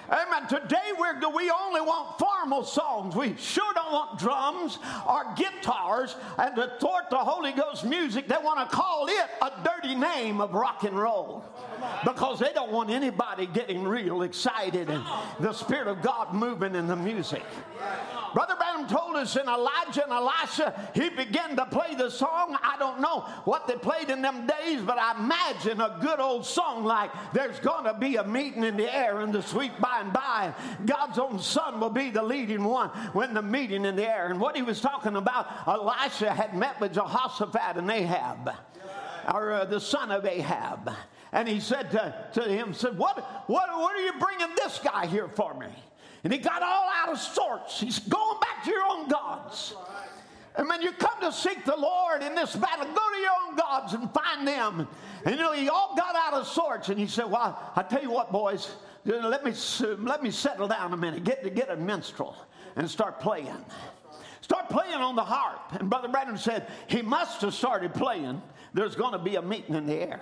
[0.08, 0.46] Amen.
[0.48, 3.16] Today we're, we only want formal songs.
[3.16, 8.28] We sure don't want drums or guitars and to thwart the Holy Ghost music.
[8.28, 11.44] They want to call it a dirty name of rock and roll
[12.04, 15.04] because they don't want anybody getting real excited and
[15.40, 17.44] the Spirit of God moving in the music.
[18.34, 22.56] Brother Branham told us in Elijah and Elisha, he began to play the song.
[22.62, 26.44] I don't know what they played in them days, but I imagine a good old
[26.44, 30.12] song like There's Gonna Be a Meeting in the Air in the Sweet By and
[30.12, 30.52] By.
[30.84, 34.26] God's own Son will be the leading one when the meeting in the air.
[34.28, 38.50] And what he was talking about, Elisha had met with Jehoshaphat and Ahab,
[39.32, 40.90] or uh, the son of Ahab.
[41.34, 43.18] And he said to, to him, said, what,
[43.48, 45.66] what, what are you bringing this guy here for me?
[46.22, 47.80] And he got all out of sorts.
[47.80, 49.74] He's going back to your own gods.
[50.56, 53.56] And when you come to seek the Lord in this battle, go to your own
[53.56, 54.86] gods and find them.
[55.24, 56.88] And you know, he all got out of sorts.
[56.88, 58.70] And he said, Well, I tell you what, boys,
[59.04, 59.52] let me,
[59.98, 62.36] let me settle down a minute, get to get a minstrel
[62.76, 63.64] and start playing.
[64.40, 65.80] Start playing on the harp.
[65.80, 68.40] And Brother Branham said, He must have started playing.
[68.72, 70.20] There's going to be a meeting in the air.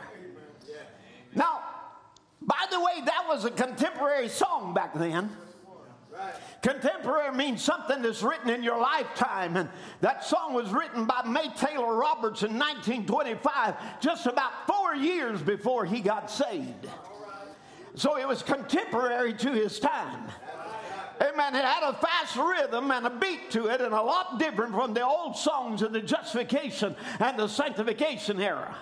[1.34, 1.60] Now,
[2.40, 5.30] by the way, that was a contemporary song back then.
[6.62, 9.56] Contemporary means something that's written in your lifetime.
[9.56, 9.68] And
[10.00, 15.84] that song was written by May Taylor Roberts in 1925, just about four years before
[15.84, 16.88] he got saved.
[17.94, 20.28] So it was contemporary to his time.
[21.20, 21.54] Amen.
[21.54, 24.94] It had a fast rhythm and a beat to it, and a lot different from
[24.94, 28.74] the old songs of the justification and the sanctification era.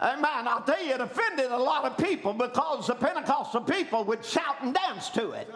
[0.00, 0.46] Amen.
[0.46, 4.56] I'll tell you, it offended a lot of people because the Pentecostal people would shout
[4.62, 5.52] and dance to it.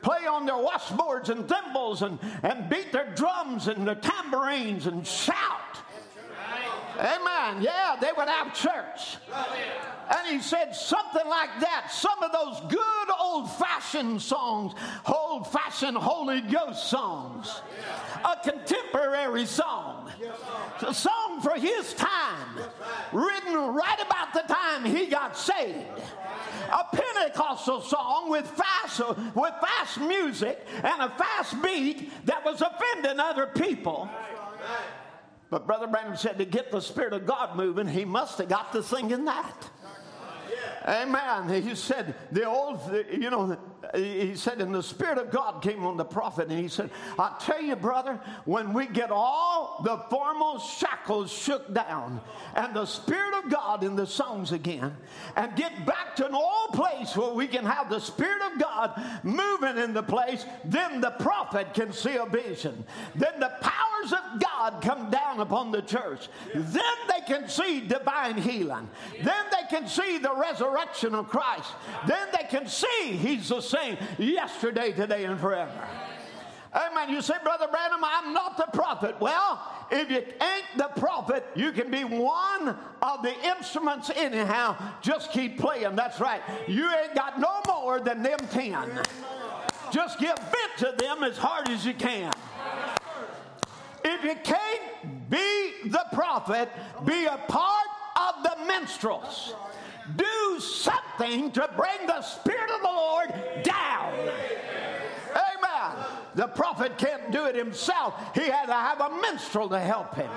[0.00, 5.06] Play on their washboards and thimbles and, and beat their drums and their tambourines and
[5.06, 5.78] shout.
[6.98, 7.62] Amen.
[7.62, 9.16] Yeah, they would have church.
[10.08, 11.90] And he said something like that.
[11.90, 14.72] Some of those good old fashioned songs,
[15.06, 17.60] old fashioned Holy Ghost songs,
[18.24, 20.10] a contemporary song,
[20.86, 22.60] a song for his time,
[23.12, 25.86] written right about the time he got saved.
[26.72, 29.00] A Pentecostal song with fast,
[29.34, 34.08] with fast music and a fast beat that was offending other people.
[35.50, 38.72] But Brother Branham said to get the Spirit of God moving, he must have got
[38.72, 39.70] to singing that.
[40.86, 41.62] Amen.
[41.62, 42.78] He said, the old,
[43.10, 43.58] you know,
[43.92, 47.34] he said, and the Spirit of God came on the prophet, and he said, I
[47.40, 52.20] tell you, brother, when we get all the formal shackles shook down
[52.54, 54.96] and the Spirit of God in the songs again,
[55.34, 59.02] and get back to an old place where we can have the Spirit of God
[59.24, 62.84] moving in the place, then the prophet can see a vision.
[63.16, 63.52] Then the
[64.12, 66.28] of God come down upon the church.
[66.54, 68.88] Then they can see divine healing.
[69.22, 71.70] Then they can see the resurrection of Christ.
[72.06, 75.88] Then they can see He's the same yesterday, today, and forever.
[76.74, 77.08] Amen.
[77.08, 79.16] You say, Brother Branham, I'm not the prophet.
[79.18, 84.76] Well, if you ain't the prophet, you can be one of the instruments anyhow.
[85.00, 85.96] Just keep playing.
[85.96, 86.42] That's right.
[86.68, 89.00] You ain't got no more than them ten.
[89.90, 92.32] Just give vent to them as hard as you can.
[94.08, 96.68] If you can't be the prophet,
[97.04, 99.54] be a part of the minstrels
[100.14, 104.12] do something to bring the Spirit of the Lord down.
[105.34, 106.04] Amen.
[106.34, 110.30] The prophet can't do it himself, he had to have a minstrel to help him.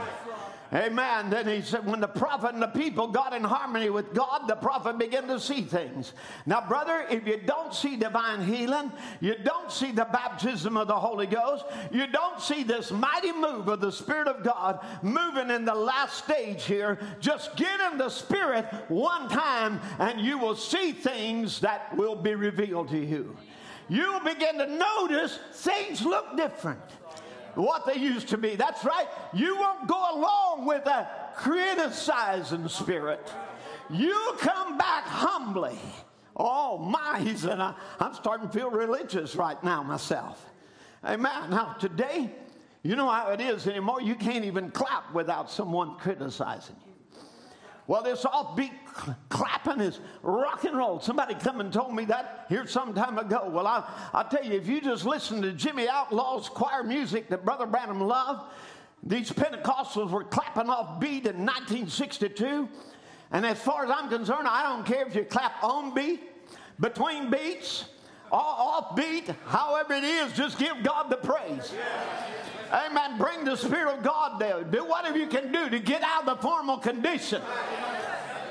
[0.72, 1.32] Amen.
[1.32, 4.56] Then he said, when the prophet and the people got in harmony with God, the
[4.56, 6.14] prophet began to see things.
[6.46, 10.96] Now, brother, if you don't see divine healing, you don't see the baptism of the
[10.96, 15.66] Holy Ghost, you don't see this mighty move of the Spirit of God moving in
[15.66, 20.92] the last stage here, just get in the Spirit one time and you will see
[20.92, 23.36] things that will be revealed to you.
[23.88, 26.80] You'll begin to notice things look different
[27.60, 28.56] what they used to be.
[28.56, 29.08] That's right.
[29.34, 33.32] You won't go along with a criticizing spirit.
[33.90, 35.78] You come back humbly.
[36.36, 40.46] Oh my, he said, I, I'm starting to feel religious right now myself.
[41.04, 41.50] Amen.
[41.50, 42.32] Now, today,
[42.84, 44.02] you know how it is anymore.
[44.02, 46.89] You can't even clap without someone criticizing you.
[47.90, 48.70] Well, this offbeat
[49.30, 51.00] clapping is rock and roll.
[51.00, 53.50] Somebody come and told me that here some time ago.
[53.52, 57.44] Well, I, I'll tell you, if you just listen to Jimmy Outlaw's choir music that
[57.44, 58.44] Brother Branham loved,
[59.02, 62.70] these Pentecostals were clapping off beat in 1962.
[63.32, 66.22] And as far as I'm concerned, I don't care if you clap on beat,
[66.80, 67.86] between beats,
[68.32, 71.74] off beat, however it is, just give God the praise.
[72.72, 73.18] Amen.
[73.18, 74.64] Bring the Spirit of God there.
[74.64, 77.42] Do whatever you can do to get out of the formal condition.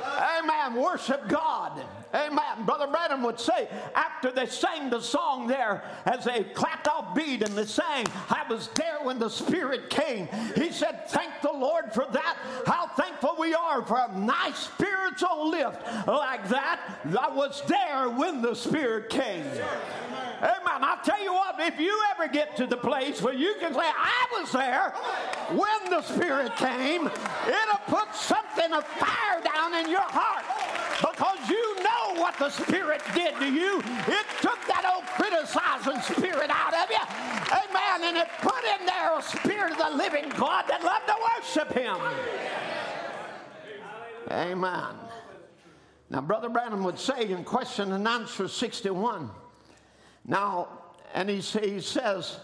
[0.02, 0.74] Amen.
[0.74, 1.80] Worship God.
[2.14, 2.64] Amen.
[2.64, 7.42] Brother Branham would say after they sang the song there, as they clapped off beat
[7.42, 10.28] and they sang, I was there when the Spirit came.
[10.54, 12.36] He said, Thank the Lord for that.
[12.66, 16.80] How thankful we are for a nice spiritual lift like that.
[17.18, 19.44] I was there when the Spirit came.
[20.40, 20.84] Amen.
[20.84, 23.80] I'll tell you what, if you ever get to the place where you can say,
[23.80, 24.90] I was there
[25.56, 30.44] when the Spirit came, it'll put something of fire down in your heart
[32.18, 33.78] what the Spirit did to you.
[33.78, 37.04] It took that old criticizing spirit out of you.
[37.52, 38.08] Amen.
[38.08, 41.72] And it put in there a spirit of the living God that loved to worship
[41.72, 41.96] Him.
[44.30, 44.94] Amen.
[46.10, 49.30] Now, Brother Branham would say in question and answer 61
[50.28, 50.68] now,
[51.14, 52.38] and he, he says,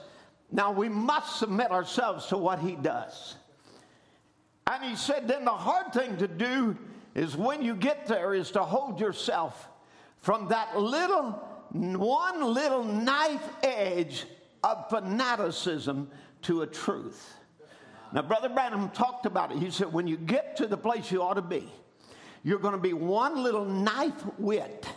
[0.50, 3.36] now we must submit ourselves to what he does.
[4.66, 6.76] And he said, then the hard thing to do
[7.14, 9.68] is when you get there is to hold yourself
[10.18, 11.32] from that little,
[11.70, 14.24] one little knife edge
[14.62, 16.10] of fanaticism
[16.42, 17.34] to a truth.
[18.12, 19.58] Now, Brother Branham talked about it.
[19.58, 21.68] He said, when you get to the place you ought to be,
[22.42, 24.88] you're going to be one little knife width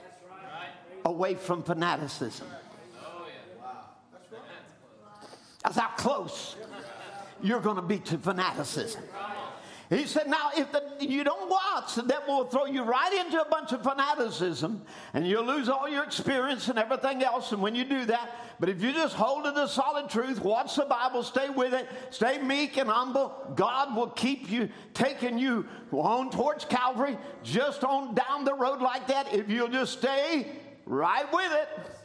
[1.05, 2.47] away from fanaticism.
[5.63, 6.55] That's how close
[7.41, 9.03] you're going to be to fanaticism.
[9.89, 13.41] He said, now, if the, you don't watch, the devil will throw you right into
[13.41, 14.81] a bunch of fanaticism
[15.13, 17.53] and you'll lose all your experience and everything else.
[17.53, 20.75] And when you do that, but if you just hold to the solid truth, watch
[20.75, 25.65] the Bible, stay with it, stay meek and humble, God will keep you taking you
[25.91, 30.47] on towards Calvary, just on down the road like that, if you'll just stay
[30.85, 31.96] right with it.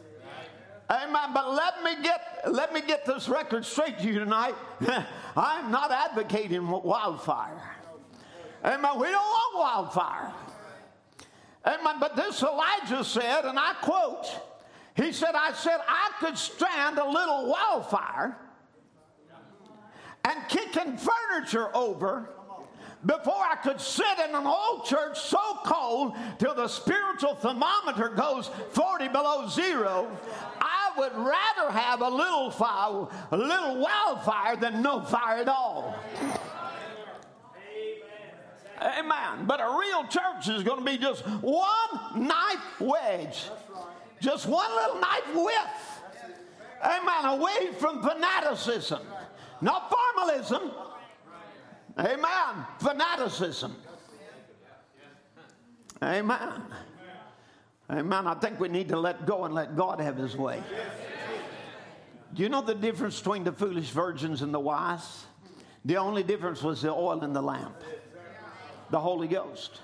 [0.93, 1.31] Amen.
[1.33, 4.55] But let me get let me get this record straight to you tonight.
[5.37, 7.63] I'm not advocating wildfire.
[8.63, 8.99] Amen.
[8.99, 10.33] We don't want wildfire.
[11.65, 11.97] Amen.
[11.99, 14.27] But this Elijah said, and I quote,
[14.95, 18.37] he said, I said I could stand a little wildfire
[20.25, 22.29] and kicking furniture over
[23.05, 28.51] before I could sit in an old church so cold till the spiritual thermometer goes
[28.71, 30.09] 40 below zero,
[30.61, 35.97] I would rather have a little fire, a little wildfire than no fire at all.
[38.81, 39.47] Amen.
[39.47, 43.45] But a real church is going to be just one knife wedge,
[44.21, 46.03] just one little knife width.
[46.85, 47.39] Amen.
[47.39, 49.03] Away from fanaticism,
[49.61, 50.71] not formalism.
[51.99, 52.67] Amen.
[52.79, 53.77] Fanaticism.
[56.03, 56.63] Amen.
[57.91, 58.27] Amen.
[58.27, 60.63] I think we need to let go and let God have his way.
[62.35, 65.27] Do you know the difference between the foolish virgins and the wise?
[65.85, 67.77] The only difference was the oil in the lamp
[68.91, 69.81] the Holy Ghost.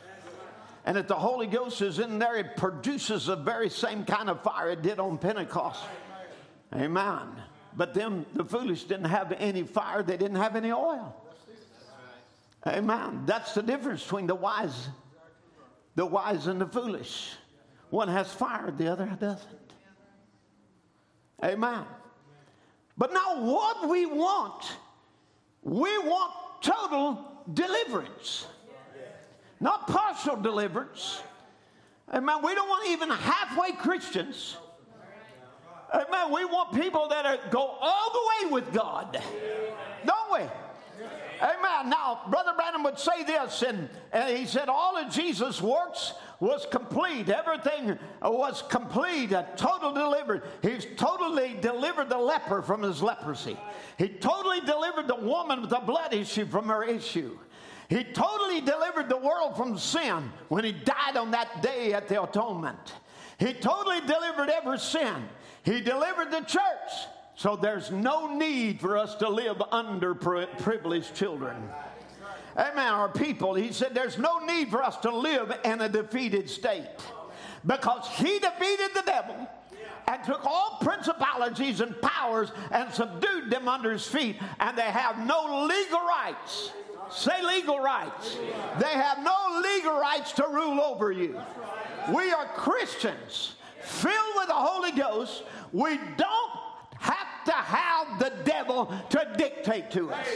[0.85, 4.43] And if the Holy Ghost is in there, it produces the very same kind of
[4.43, 5.83] fire it did on Pentecost.
[6.75, 7.29] Amen.
[7.75, 11.17] But them, the foolish, didn't have any fire, they didn't have any oil.
[12.67, 13.23] Amen.
[13.25, 14.89] That's the difference between the wise,
[15.95, 17.33] the wise and the foolish.
[17.91, 19.73] One has fire, the other doesn't.
[21.43, 21.85] Amen.
[22.97, 24.73] But now, what we want,
[25.63, 28.47] we want total deliverance
[29.61, 31.21] not partial deliverance.
[32.13, 32.39] Amen.
[32.43, 34.57] We don't want even halfway Christians.
[35.93, 36.33] Amen.
[36.33, 39.21] We want people that are, go all the way with God.
[40.05, 40.47] Don't we?
[41.41, 41.91] Amen.
[41.91, 46.67] Now, Brother Branham would say this, and, and he said, All of Jesus' works was
[46.71, 47.29] complete.
[47.29, 50.43] Everything was complete, a total delivered.
[50.63, 53.57] He's totally delivered the leper from his leprosy.
[53.97, 57.39] He totally delivered the woman with the blood issue from her issue.
[57.89, 62.23] He totally delivered the world from sin when he died on that day at the
[62.23, 62.95] atonement.
[63.39, 65.25] He totally delivered every sin.
[65.63, 67.09] He delivered the church.
[67.39, 71.57] So there's no need for us to live under privileged children.
[72.57, 72.93] Amen.
[72.93, 76.85] Our people, he said, there's no need for us to live in a defeated state
[77.65, 79.49] because he defeated the devil
[80.09, 85.25] and took all principalities and powers and subdued them under his feet, and they have
[85.25, 86.73] no legal rights
[87.11, 88.37] Say legal rights.
[88.79, 91.41] They have no legal rights to rule over you.
[92.15, 95.45] We are Christians filled with the Holy Ghost.
[95.73, 96.51] We don't
[96.99, 100.27] have to have the devil to dictate to us.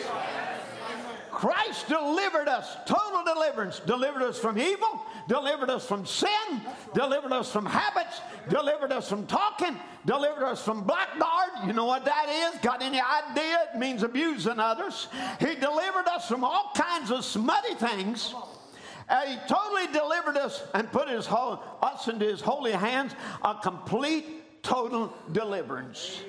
[1.31, 6.61] Christ delivered us, total deliverance, delivered us from evil, delivered us from sin,
[6.95, 11.51] delivered us from habits, delivered us from talking, delivered us from blackguard.
[11.67, 12.61] You know what that is?
[12.61, 13.59] Got any idea?
[13.75, 15.09] It means abusing others.
[15.41, 18.35] He delivered us from all kinds of smutty things.
[19.09, 23.55] And he totally delivered us and put his whole, us into his holy hands, a
[23.55, 26.23] complete, total deliverance.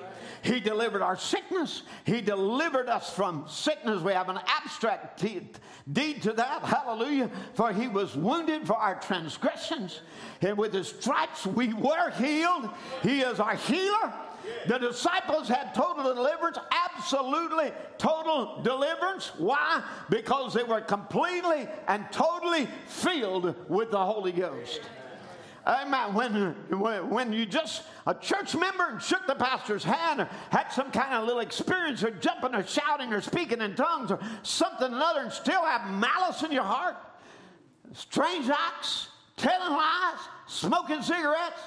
[0.44, 1.84] He delivered our sickness.
[2.06, 4.02] He delivered us from sickness.
[4.02, 6.64] We have an abstract deed to that.
[6.64, 7.32] Hallelujah.
[7.54, 10.02] For he was wounded for our transgressions.
[10.42, 12.70] And with his stripes we were healed.
[13.02, 14.14] He is our healer.
[14.68, 19.32] The disciples had total deliverance, absolutely total deliverance.
[19.38, 19.82] Why?
[20.10, 24.82] Because they were completely and totally filled with the Holy Ghost.
[25.66, 26.14] Amen.
[26.14, 30.92] When, when you just a church member and shook the pastor's hand or had some
[30.92, 35.22] kind of little experience or jumping or shouting or speaking in tongues or something another
[35.22, 36.98] and still have malice in your heart,
[37.94, 39.08] strange acts,
[39.38, 41.62] telling lies, smoking cigarettes,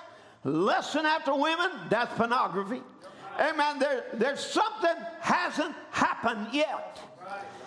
[0.44, 2.82] lusting after women, that's pornography.
[3.40, 3.78] Amen.
[3.78, 7.00] There, there's something hasn't happened yet.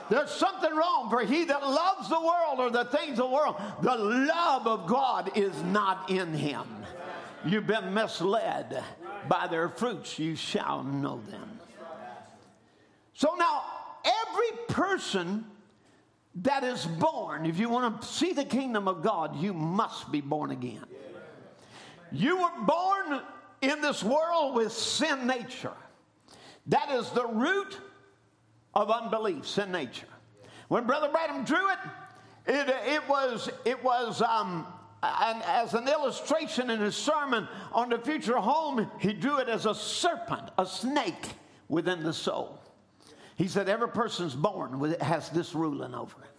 [0.10, 1.10] There's something wrong.
[1.10, 4.88] For he that loves the world or the things of the world, the love of
[4.88, 6.66] God is not in him.
[7.45, 8.84] You've been misled.
[9.28, 11.60] By their fruits you shall know them.
[13.14, 13.64] So now,
[14.05, 15.45] every person
[16.36, 20.22] that is born, if you want to see the kingdom of God, you must be
[20.22, 20.86] born again.
[22.12, 23.22] You were born
[23.62, 25.74] in this world with sin nature.
[26.68, 27.78] That is the root
[28.74, 30.08] of unbelief, sin nature.
[30.68, 31.80] When Brother Branham drew it,
[32.48, 34.66] it, it was, it was um,
[35.02, 39.66] and as an illustration in his sermon on the future home, he drew it as
[39.66, 41.28] a serpent, a snake
[41.70, 42.60] within the soul.
[43.36, 46.30] He said, Every person's born with, it has this ruling over it.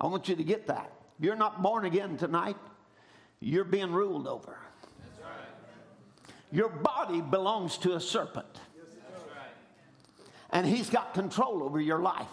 [0.00, 0.90] I want you to get that.
[1.20, 2.56] You're not born again tonight,
[3.38, 4.58] you're being ruled over.
[6.52, 8.58] Your body belongs to a serpent
[10.52, 12.26] and he's got control over your life.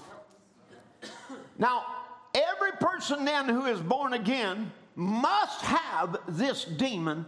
[1.58, 1.86] Now,
[2.34, 7.26] every person then who is born again must have this demon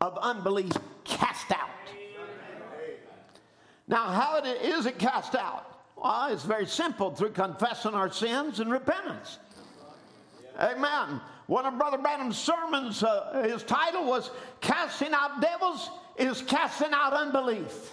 [0.00, 0.72] of unbelief
[1.04, 1.68] cast out.
[3.86, 5.66] Now, how is it cast out?
[5.96, 9.38] Well, it's very simple through confessing our sins and repentance.
[10.58, 11.20] Amen.
[11.46, 14.30] One of Brother Branham's sermons, uh, his title was
[14.60, 17.90] Casting Out Devils is Casting Out Unbelief.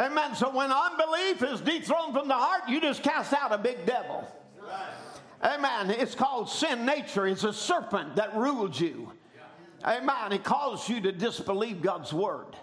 [0.00, 0.34] Amen.
[0.34, 4.26] So when unbelief is dethroned from the heart, you just cast out a big devil.
[5.44, 5.90] Amen.
[5.90, 7.26] It's called sin nature.
[7.26, 9.12] It's a serpent that rules you.
[9.84, 10.32] Amen.
[10.32, 12.56] It causes you to disbelieve God's word.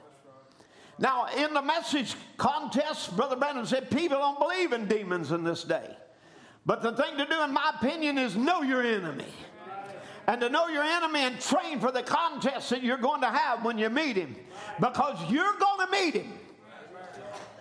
[1.00, 5.64] Now, in the message contest, Brother Branham said people don't believe in demons in this
[5.64, 5.96] day.
[6.66, 9.26] But the thing to do, in my opinion, is know your enemy.
[10.26, 13.64] And to know your enemy and train for the contest that you're going to have
[13.64, 14.36] when you meet him.
[14.80, 16.34] Because you're going to meet him.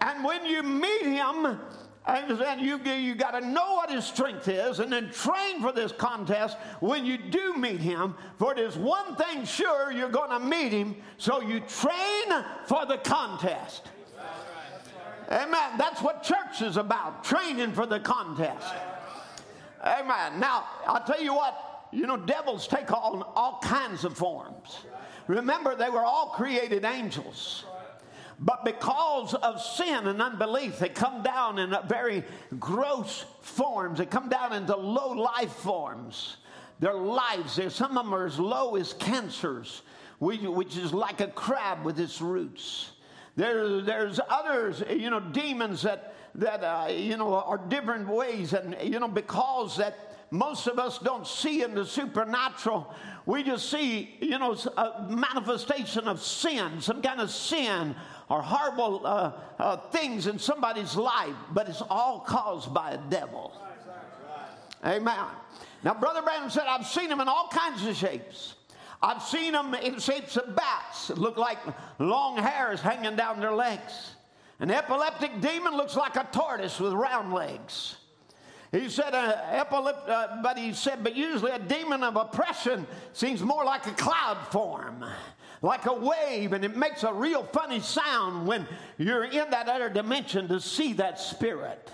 [0.06, 1.58] And when you meet him,
[2.06, 5.72] and then you, you got to know what his strength is and then train for
[5.72, 8.14] this contest when you do meet him.
[8.38, 12.86] For it is one thing sure you're going to meet him, so you train for
[12.86, 13.90] the contest.
[15.28, 15.76] Amen.
[15.76, 18.74] That's what church is about training for the contest.
[19.84, 20.38] Amen.
[20.38, 24.78] Now, I'll tell you what, you know, devils take on all kinds of forms.
[25.26, 27.64] Remember, they were all created angels.
[28.38, 32.22] But because of sin and unbelief, they come down in very
[32.58, 33.98] gross forms.
[33.98, 36.36] They come down into low life forms.
[36.78, 39.82] Their lives, some of them are as low as cancers,
[40.18, 42.92] which is like a crab with its roots.
[43.36, 48.52] There, there's others, you know, demons that, that uh, you know, are different ways.
[48.52, 49.98] And, you know, because that
[50.30, 52.92] most of us don't see in the supernatural,
[53.26, 57.94] we just see, you know, a manifestation of sin, some kind of sin
[58.28, 63.52] or horrible uh, uh, things in somebody's life, but it's all caused by a devil.
[64.84, 65.24] Amen.
[65.84, 68.54] Now, Brother Branham said, I've seen them in all kinds of shapes.
[69.02, 71.58] I've seen them in shapes of bats that look like
[71.98, 74.14] long hairs hanging down their legs.
[74.58, 77.96] An epileptic demon looks like a tortoise with round legs.
[78.72, 83.64] He said, uh, uh, but he said, but usually a demon of oppression seems more
[83.64, 85.04] like a cloud form
[85.62, 88.66] like a wave, and it makes a real funny sound when
[88.98, 91.90] you're in that other dimension to see that spirit.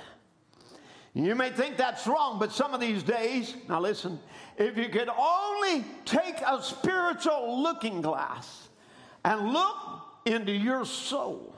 [1.14, 4.18] You may think that's wrong, but some of these days, now listen,
[4.56, 8.68] if you could only take a spiritual looking glass
[9.24, 9.76] and look
[10.24, 11.54] into your soul,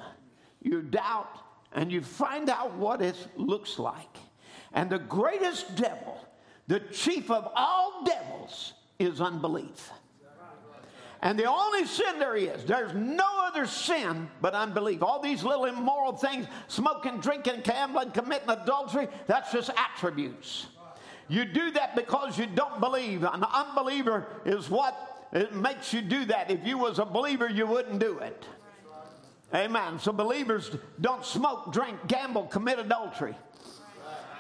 [0.61, 1.39] you doubt
[1.73, 4.19] and you find out what it looks like.
[4.75, 6.19] And the greatest devil,
[6.67, 9.91] the chief of all devils, is unbelief.
[11.23, 15.03] And the only sin there is, there's no other sin but unbelief.
[15.03, 20.67] All these little immoral things, smoking, drinking, gambling, committing adultery, that's just attributes.
[21.29, 23.23] You do that because you don't believe.
[23.23, 26.51] An unbeliever is what it makes you do that.
[26.51, 28.45] If you was a believer, you wouldn't do it.
[29.55, 29.99] Amen.
[29.99, 33.35] So believers don't smoke, drink, gamble, commit adultery.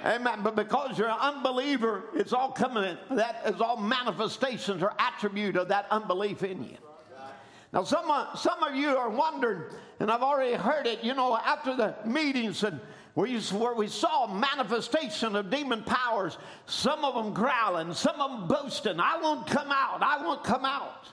[0.04, 0.40] Amen.
[0.42, 5.68] But because you're an unbeliever, it's all coming, that is all manifestations or attribute of
[5.68, 6.76] that unbelief in you.
[7.72, 9.62] Now, some, some of you are wondering,
[9.98, 12.78] and I've already heard it, you know, after the meetings and
[13.14, 18.30] where, you, where we saw manifestation of demon powers, some of them growling, some of
[18.30, 21.08] them boasting, I won't come out, I won't come out.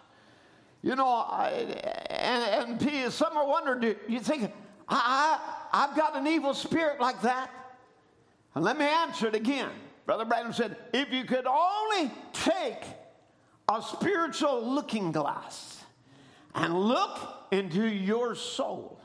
[0.84, 1.50] You know, I,
[2.10, 4.52] and, and some are wondering, do you think,
[4.88, 5.40] I,
[5.74, 7.50] I, I've got an evil spirit like that?
[8.56, 9.70] And let me answer it again.
[10.06, 12.84] Brother Branham said, if you could only take
[13.70, 15.84] a spiritual looking glass
[16.54, 19.00] and look into your soul,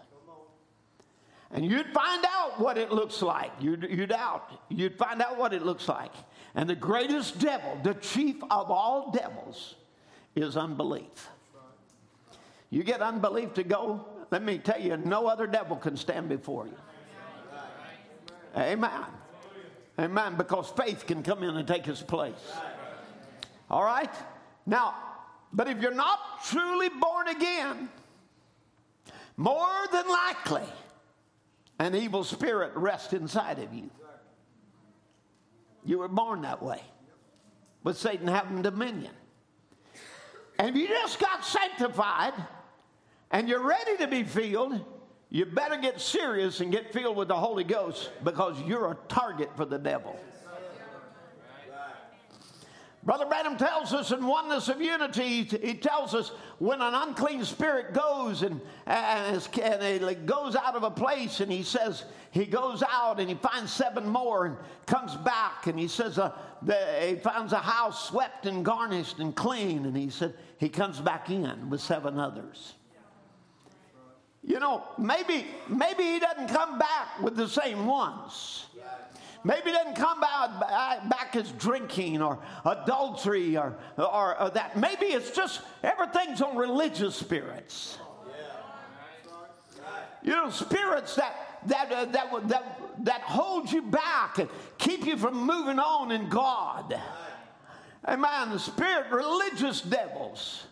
[1.52, 3.52] and you'd find out what it looks like.
[3.60, 4.50] You'd, you'd out.
[4.68, 6.12] You'd find out what it looks like.
[6.56, 9.76] And the greatest devil, the chief of all devils,
[10.34, 11.28] is unbelief.
[12.70, 16.66] You get unbelief to go, let me tell you, no other devil can stand before
[16.66, 16.76] you.
[18.56, 19.04] Amen.
[19.98, 20.36] Amen.
[20.36, 22.34] Because faith can come in and take his place.
[23.70, 24.12] All right?
[24.66, 24.94] Now,
[25.52, 27.88] but if you're not truly born again,
[29.36, 30.68] more than likely,
[31.78, 33.90] an evil spirit rests inside of you.
[35.84, 36.82] You were born that way,
[37.84, 39.12] But Satan having dominion.
[40.58, 42.32] And if you just got sanctified
[43.30, 44.84] and you're ready to be filled,
[45.30, 49.50] you better get serious and get filled with the Holy Ghost because you're a target
[49.56, 50.18] for the devil.
[53.06, 57.94] Brother Branham tells us in Oneness of Unity, he tells us when an unclean spirit
[57.94, 62.82] goes and, and, and it goes out of a place, and he says he goes
[62.82, 64.56] out and he finds seven more and
[64.86, 69.36] comes back, and he says uh, the, he finds a house swept and garnished and
[69.36, 72.74] clean, and he said he comes back in with seven others.
[74.46, 78.66] You know, maybe maybe he doesn't come back with the same ones.
[79.42, 84.76] Maybe it doesn't come back, back as drinking or adultery or, or, or, that.
[84.76, 87.98] Maybe it's just everything's on religious spirits.
[90.22, 95.16] You know, spirits that, that, uh, that, that, that hold you back and keep you
[95.16, 97.00] from moving on in God.
[98.08, 98.50] Amen.
[98.50, 100.66] The spirit, religious devils.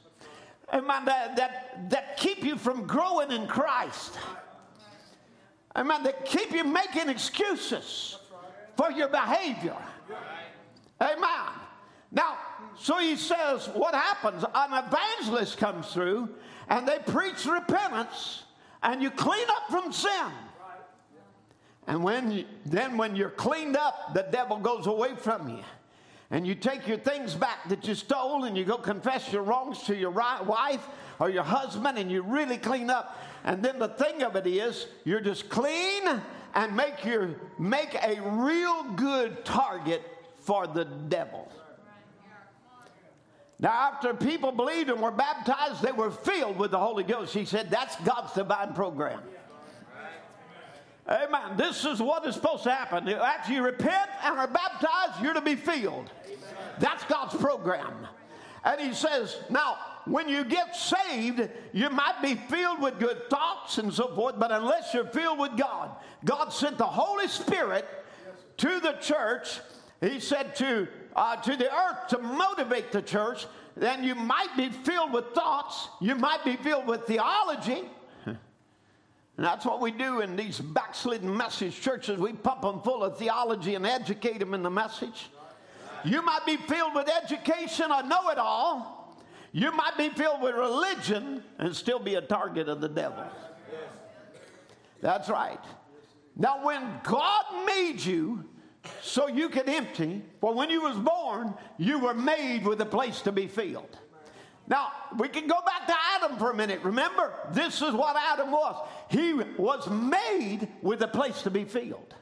[0.73, 1.05] Amen.
[1.05, 4.19] That, that, that keep you from growing in Christ.
[5.77, 6.03] Amen.
[6.05, 8.19] That keep you making excuses
[8.77, 9.77] for your behavior.
[11.01, 11.53] Amen.
[12.11, 12.39] Now,
[12.79, 14.45] so he says, what happens?
[14.55, 16.29] An evangelist comes through
[16.69, 18.45] and they preach repentance
[18.83, 20.31] and you clean up from sin.
[21.87, 25.65] And when you, then when you're cleaned up, the devil goes away from you.
[26.31, 29.83] And you take your things back that you stole and you go confess your wrongs
[29.85, 30.87] to your wife
[31.21, 33.19] or your husband and you really clean up.
[33.45, 36.03] And then the thing of it is, you're just clean
[36.55, 40.03] and make, your, make a real good target
[40.41, 41.51] for the devil.
[43.59, 47.33] Now, after people believed and were baptized, they were filled with the Holy Ghost.
[47.33, 49.21] He said, That's God's divine program.
[51.09, 51.57] Amen.
[51.57, 53.09] This is what is supposed to happen.
[53.09, 56.11] After you repent and are baptized, you're to be filled.
[56.79, 58.07] That's God's program.
[58.65, 59.77] And he says, Now,
[60.07, 64.51] when you get saved, you might be filled with good thoughts and so forth, but
[64.51, 65.91] unless you're filled with God,
[66.25, 67.87] God sent the Holy Spirit
[68.59, 69.61] to the church.
[70.01, 73.47] He said to, uh, to the earth to motivate the church.
[73.77, 77.83] Then you might be filled with thoughts, you might be filled with theology.
[79.37, 82.19] And that's what we do in these backslidden message churches.
[82.19, 85.29] We pump them full of theology and educate them in the message.
[86.05, 89.25] You might be filled with education or know it all.
[89.53, 93.25] You might be filled with religion and still be a target of the devil.
[95.01, 95.61] That's right.
[96.37, 98.45] Now, when God made you
[99.01, 103.21] so you could empty, for when you was born, you were made with a place
[103.23, 103.99] to be filled.
[104.67, 106.81] Now, we can go back to Adam for a minute.
[106.83, 108.89] Remember, this is what Adam was.
[109.15, 112.17] He was made with a place to be filled.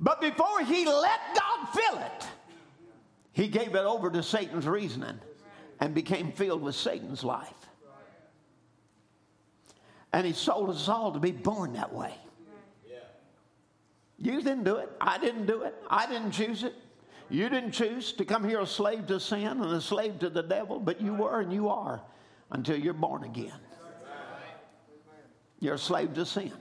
[0.00, 2.26] But before he let God fill it,
[3.32, 5.20] he gave it over to Satan's reasoning
[5.80, 7.52] and became filled with Satan's life.
[10.14, 12.14] And he sold us all to be born that way.
[14.18, 14.90] You didn't do it.
[15.02, 15.74] I didn't do it.
[15.90, 16.74] I didn't choose it.
[17.28, 20.42] You didn't choose to come here a slave to sin and a slave to the
[20.42, 22.00] devil, but you were and you are
[22.50, 23.60] until you're born again.
[25.64, 26.52] You're a slave to sin.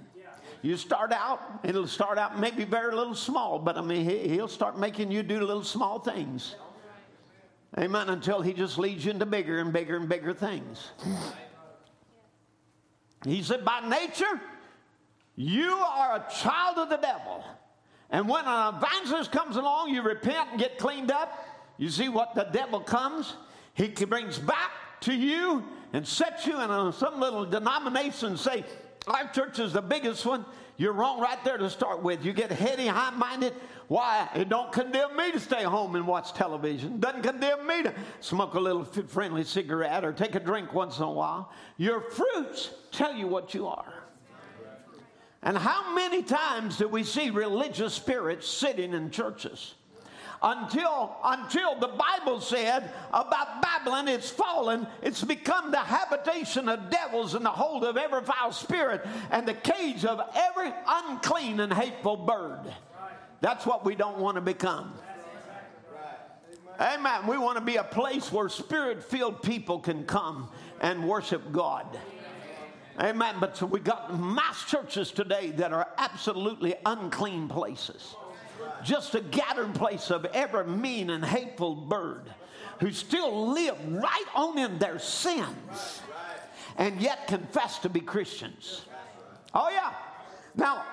[0.62, 4.80] You start out, it'll start out maybe very little small, but I mean, he'll start
[4.80, 6.56] making you do little small things.
[7.78, 8.08] Amen.
[8.08, 10.92] Until he just leads you into bigger and bigger and bigger things.
[13.26, 14.40] He said, by nature,
[15.36, 17.44] you are a child of the devil.
[18.10, 21.46] And when an evangelist comes along, you repent and get cleaned up.
[21.78, 23.34] You see what the devil comes?
[23.74, 28.64] He brings back to you and sets you in a, some little denomination say,
[29.08, 30.46] our church is the biggest one.
[30.78, 32.26] You're wrong right there to start with.
[32.26, 33.54] You get heady, high minded.
[33.88, 34.28] Why?
[34.34, 37.00] It don't condemn me to stay home and watch television.
[37.00, 41.04] Doesn't condemn me to smoke a little friendly cigarette or take a drink once in
[41.04, 41.52] a while.
[41.78, 43.94] Your fruits tell you what you are.
[45.44, 49.76] And how many times do we see religious spirits sitting in churches?
[50.46, 57.34] Until, until the Bible said about Babylon, it's fallen, it's become the habitation of devils
[57.34, 62.18] and the hold of every foul spirit and the cage of every unclean and hateful
[62.18, 62.60] bird.
[63.40, 64.94] That's what we don't want to become.
[66.80, 67.26] Amen.
[67.26, 70.50] We want to be a place where spirit filled people can come
[70.82, 71.86] and worship God.
[73.00, 73.36] Amen.
[73.40, 78.16] But so we got mass churches today that are absolutely unclean places.
[78.84, 82.32] Just a gathering place of every mean and hateful bird
[82.80, 86.02] who still live right on in their sins
[86.78, 88.86] and yet confess to be Christians.
[89.54, 89.94] Oh, yeah.
[90.56, 90.84] Now,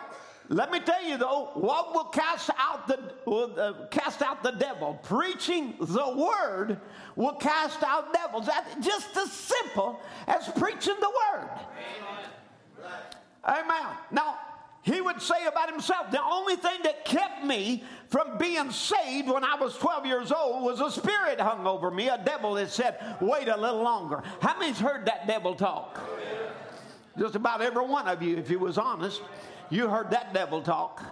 [0.49, 2.99] let me tell you though, what will cast out the
[3.31, 4.99] uh, cast out the devil?
[5.05, 6.81] Preaching the word
[7.15, 8.47] will cast out devils.
[8.47, 11.51] That's just as simple as preaching the word.
[12.77, 12.93] Amen.
[13.45, 13.97] Amen.
[14.11, 14.39] Now,
[14.83, 19.45] he would say about himself, the only thing that kept me from being saved when
[19.45, 22.99] I was 12 years old was a spirit hung over me, a devil that said,
[23.21, 24.23] wait a little longer.
[24.41, 26.01] How many's heard that devil talk?
[27.19, 29.21] Just about every one of you, if you was honest,
[29.69, 31.05] you heard that devil talk.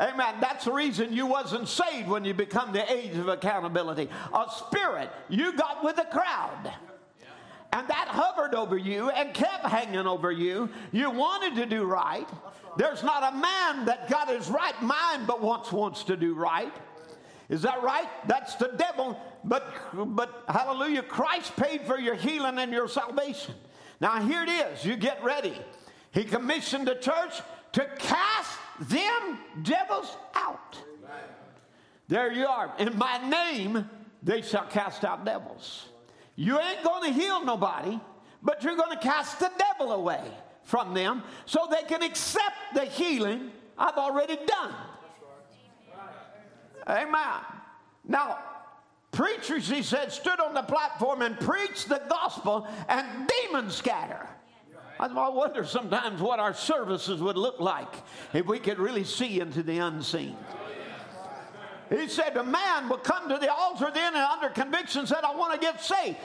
[0.00, 0.36] Amen.
[0.40, 4.08] That's the reason you wasn't saved when you become the age of accountability.
[4.32, 6.72] A spirit you got with the crowd.
[7.72, 10.70] And that hovered over you and kept hanging over you.
[10.92, 12.28] You wanted to do right.
[12.76, 16.72] There's not a man that got his right mind but once wants to do right.
[17.48, 18.08] Is that right?
[18.26, 19.18] That's the devil.
[19.44, 23.54] But but hallelujah, Christ paid for your healing and your salvation.
[24.00, 24.84] Now here it is.
[24.84, 25.54] You get ready.
[26.10, 30.78] He commissioned the church to cast them devils out.
[32.08, 32.72] There you are.
[32.78, 33.88] In my name,
[34.22, 35.86] they shall cast out devils.
[36.36, 37.98] You ain't going to heal nobody,
[38.42, 40.22] but you're going to cast the devil away
[40.64, 44.74] from them so they can accept the healing I've already done.
[46.88, 47.40] Amen.
[48.06, 48.38] Now,
[49.10, 54.28] preachers, he said, stood on the platform and preached the gospel, and demons scatter.
[54.98, 57.92] I wonder sometimes what our services would look like
[58.32, 60.36] if we could really see into the unseen.
[61.90, 65.34] He said, A man will come to the altar then and under conviction said, I
[65.34, 66.16] want to get saved.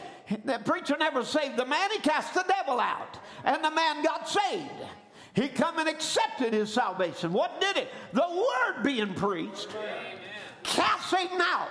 [0.46, 3.18] The preacher never saved the man, he cast the devil out.
[3.44, 4.72] And the man got saved.
[5.34, 7.32] He come and accepted his salvation.
[7.32, 7.90] What did it?
[8.14, 9.70] The word being preached,
[10.64, 11.70] cast Satan out.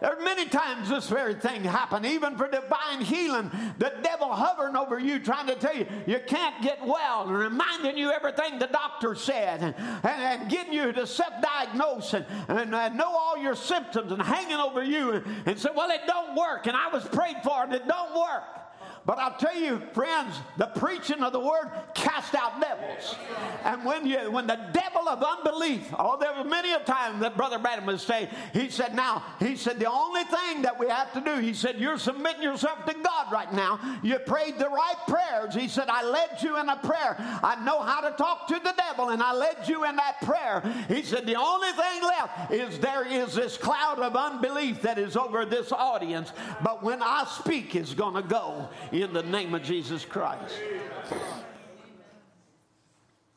[0.00, 3.52] There are many times this very thing happened, even for divine healing.
[3.78, 7.96] The devil hovering over you, trying to tell you you can't get well, and reminding
[7.96, 12.88] you everything the doctor said, and, and, and getting you to self-diagnose and, and uh,
[12.88, 16.66] know all your symptoms, and hanging over you, and, and say, "Well, it don't work,"
[16.66, 18.61] and I was prayed for, and it don't work.
[19.04, 23.16] But I'll tell you, friends, the preaching of the word cast out devils.
[23.64, 27.36] And when you when the devil of unbelief, oh, there was many a time that
[27.36, 31.12] Brother Branham would say, he said, now, he said, the only thing that we have
[31.14, 33.80] to do, he said, you're submitting yourself to God right now.
[34.02, 35.54] You prayed the right prayers.
[35.54, 37.16] He said, I led you in a prayer.
[37.42, 40.62] I know how to talk to the devil, and I led you in that prayer.
[40.86, 45.16] He said, the only thing left is there is this cloud of unbelief that is
[45.16, 46.32] over this audience.
[46.62, 50.54] But when I speak, it's going to go in the name of Jesus Christ.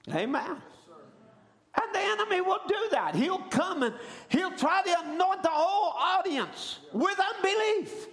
[0.09, 0.61] Amen.
[1.77, 3.15] And the enemy will do that.
[3.15, 3.95] He'll come and
[4.29, 8.07] he'll try to anoint the whole audience with unbelief.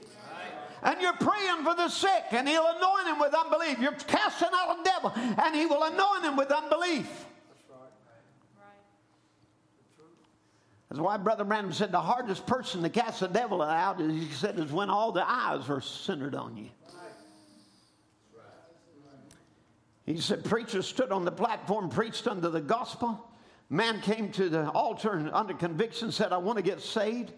[0.84, 3.78] And you're praying for the sick, and he'll anoint him with unbelief.
[3.78, 7.26] You're casting out a devil, and he will anoint him with unbelief.
[10.88, 14.28] That's why Brother Branham said the hardest person to cast the devil out is he
[14.32, 16.68] said is when all the eyes are centered on you.
[20.04, 23.28] He said, Preachers stood on the platform, preached under the gospel.
[23.70, 27.32] Man came to the altar and under conviction said, I want to get saved.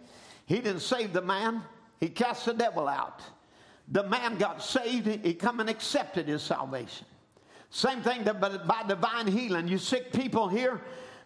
[0.47, 1.63] He didn't save the man,
[2.01, 3.21] he cast the devil out.
[3.89, 7.07] The man got saved, he come and accepted his salvation.
[7.71, 9.69] Same thing by divine healing.
[9.69, 10.81] You sick people here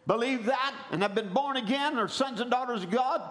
[0.06, 3.22] believe that and have been born again or sons and daughters of God.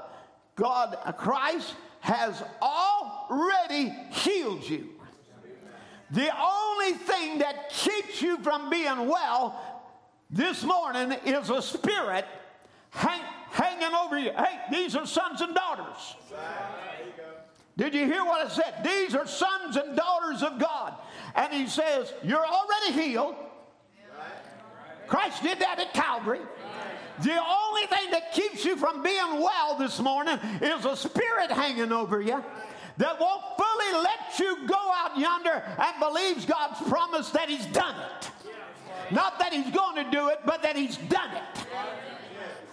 [0.56, 4.97] God, Christ, has already healed you.
[6.12, 9.60] The only thing that keeps you from being well
[10.30, 12.26] this morning is a spirit
[12.92, 14.32] hang, hanging over you.
[14.32, 16.16] Hey, these are sons and daughters.
[17.78, 18.84] Did you hear what I said?
[18.84, 20.96] These are sons and daughters of God.
[21.36, 23.36] And he says, You're already healed.
[25.08, 26.42] Christ did that at Calvary.
[27.24, 31.92] The only thing that keeps you from being well this morning is a spirit hanging
[31.92, 32.44] over you
[32.98, 37.96] that won't fully let you go out yonder and believes God's promise that He's done
[37.96, 38.32] it.
[39.12, 41.68] Not that He's going to do it, but that He's done it.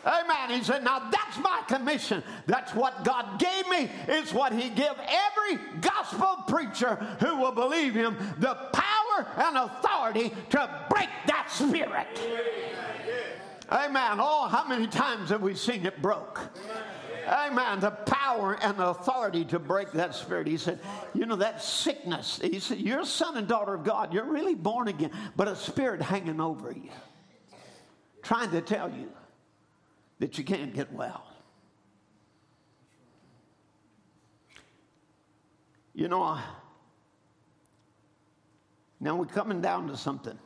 [0.06, 0.50] Amen.
[0.50, 2.22] He said, Now that's my commission.
[2.46, 3.90] That's what God gave me.
[4.06, 10.32] It's what He gave every gospel preacher who will believe Him the power and authority
[10.50, 12.06] to break that spirit.
[13.70, 14.18] Amen.
[14.20, 16.38] Oh, how many times have we seen it broke?
[16.38, 16.93] Amen.
[17.24, 20.46] The power and the authority to break that spirit.
[20.46, 20.80] He said,
[21.14, 22.40] You know, that sickness.
[22.42, 24.12] He said, You're a son and daughter of God.
[24.12, 26.90] You're really born again, but a spirit hanging over you,
[28.22, 29.10] trying to tell you
[30.18, 31.26] that you can't get well.
[35.94, 36.38] You know,
[39.00, 40.38] now we're coming down to something.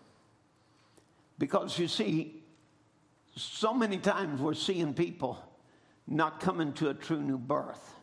[1.39, 2.43] Because you see,
[3.37, 5.39] so many times we're seeing people
[6.09, 7.95] not coming to a true new birth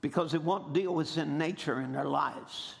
[0.00, 2.74] because it won't deal with sin nature in their lives.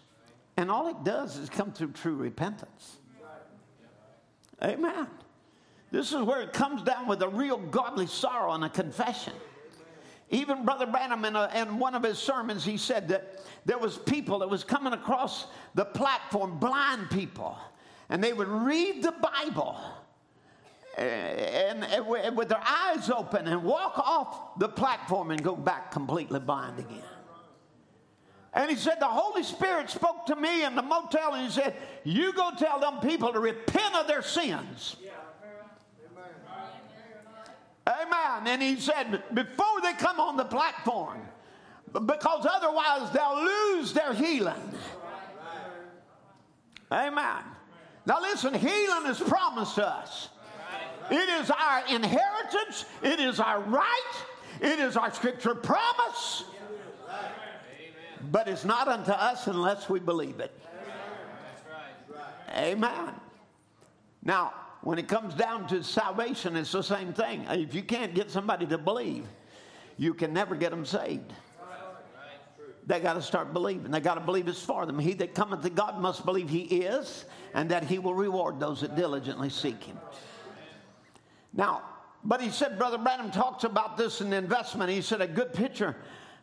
[0.56, 2.96] And all it does is come through true repentance.
[4.62, 5.06] Amen.
[5.90, 9.34] This is where it comes down with a real godly sorrow and a confession.
[10.30, 13.98] Even Brother Branham, in, a, in one of his sermons, he said that there was
[13.98, 17.58] people that was coming across the platform, blind people,
[18.08, 19.78] and they would read the Bible
[20.98, 26.40] and, and with their eyes open and walk off the platform and go back completely
[26.40, 27.02] blind again.
[28.54, 31.74] And he said, The Holy Spirit spoke to me in the motel and he said,
[32.04, 34.96] You go tell them people to repent of their sins.
[37.86, 38.46] Amen.
[38.46, 41.20] And he said, Before they come on the platform,
[41.92, 44.74] because otherwise they'll lose their healing.
[46.90, 47.42] Amen.
[48.04, 50.28] Now listen, healing is promised to us.
[51.10, 54.12] It is our inheritance, it is our right,
[54.60, 56.44] it is our scripture promise.
[58.30, 60.58] But it's not unto us unless we believe it.
[62.54, 63.14] Amen.
[64.22, 67.44] Now, when it comes down to salvation, it's the same thing.
[67.48, 69.26] If you can't get somebody to believe,
[69.96, 71.32] you can never get them saved.
[72.84, 73.92] They got to start believing.
[73.92, 74.98] They got to believe it's for them.
[74.98, 77.24] He that cometh to God must believe he is,
[77.54, 79.98] and that he will reward those that diligently seek him.
[81.54, 81.82] Now,
[82.24, 84.90] but he said, Brother Branham talks about this in investment.
[84.90, 85.96] He said, a good picture,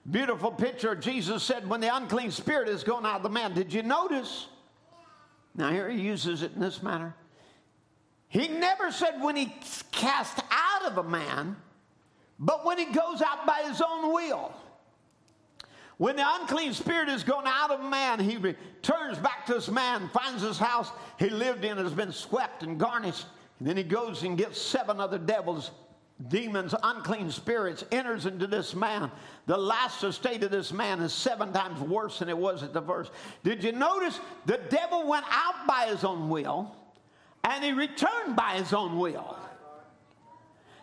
[0.10, 0.96] beautiful picture.
[0.96, 4.48] Jesus said, when the unclean spirit is going out of the man, did you notice?
[5.56, 7.16] Now, here he uses it in this manner.
[8.28, 9.54] He never said when he
[9.92, 11.56] cast out of a man,
[12.38, 14.54] but when he goes out by his own will.
[15.98, 20.10] When the unclean spirit is going out of man, he returns back to this man,
[20.14, 23.26] finds his house he lived in has been swept and garnished
[23.60, 25.72] and then he goes and gets seven other devils,
[26.30, 29.12] demons, unclean spirits, enters into this man.
[29.48, 32.82] The last state of this man is seven times worse than it was at the
[32.82, 33.12] first.
[33.44, 36.74] Did you notice the devil went out by his own will
[37.44, 39.38] and he returned by his own will?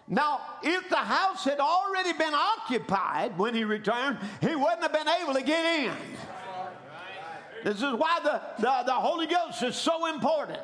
[0.09, 5.09] Now, if the house had already been occupied when he returned, he wouldn't have been
[5.09, 5.93] able to get in.
[7.64, 10.61] This is why the, the, the Holy Ghost is so important.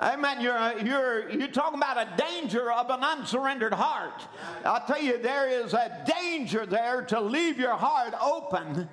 [0.00, 0.40] Amen.
[0.40, 4.22] You're, uh, you're, you're talking about a danger of an unsurrendered heart.
[4.64, 8.88] I'll tell you, there is a danger there to leave your heart open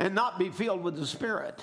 [0.00, 1.60] and not be filled with the Spirit.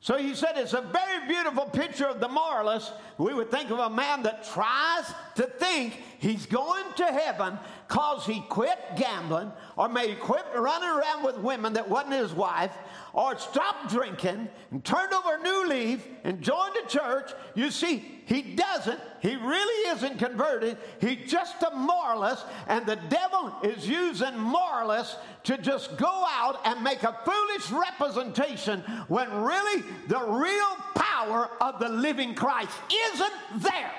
[0.00, 2.92] So he said it's a very beautiful picture of the moralist.
[3.18, 5.04] We would think of a man that tries
[5.36, 7.56] to think he's going to heaven
[7.92, 12.72] because he quit gambling or maybe quit running around with women that wasn't his wife
[13.12, 18.02] or stopped drinking and turned over a new leaf and joined the church, you see,
[18.24, 18.98] he doesn't.
[19.20, 20.78] He really isn't converted.
[21.02, 26.82] He's just a moralist, and the devil is using moralists to just go out and
[26.82, 32.72] make a foolish representation when really the real power of the living Christ
[33.12, 33.92] isn't there.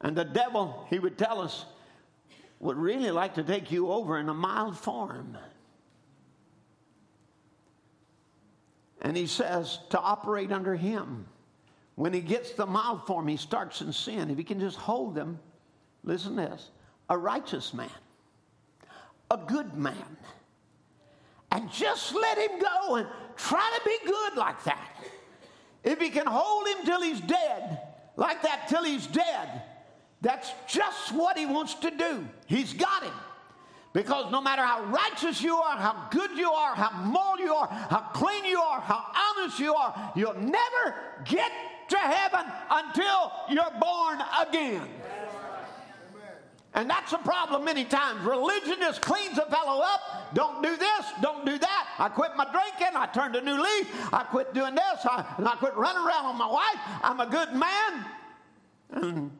[0.00, 1.66] And the devil, he would tell us,
[2.58, 5.36] would really like to take you over in a mild form.
[9.02, 11.26] And he says to operate under him.
[11.94, 14.30] When he gets the mild form, he starts in sin.
[14.30, 15.38] If he can just hold them,
[16.04, 16.70] listen to this
[17.08, 17.90] a righteous man,
[19.30, 20.16] a good man,
[21.50, 24.96] and just let him go and try to be good like that.
[25.82, 27.80] If he can hold him till he's dead,
[28.16, 29.62] like that till he's dead,
[30.20, 32.26] that's just what he wants to do.
[32.46, 33.12] He's got him.
[33.92, 37.66] Because no matter how righteous you are, how good you are, how moral you are,
[37.66, 40.94] how clean you are, how honest you are, you'll never
[41.24, 41.50] get
[41.88, 44.88] to heaven until you're born again.
[46.72, 48.24] And that's a problem many times.
[48.24, 50.34] Religion just cleans a fellow up.
[50.34, 51.88] Don't do this, don't do that.
[51.98, 55.48] I quit my drinking, I turned a new leaf, I quit doing this, I, and
[55.48, 56.78] I quit running around with my wife.
[57.02, 57.54] I'm a good
[58.92, 59.32] man.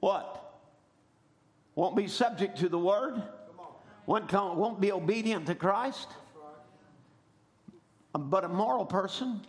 [0.00, 0.60] What?
[1.74, 3.22] Won't be subject to the word?
[4.08, 6.08] won't, won't be obedient to Christ.
[8.14, 9.42] Uh, but a moral person,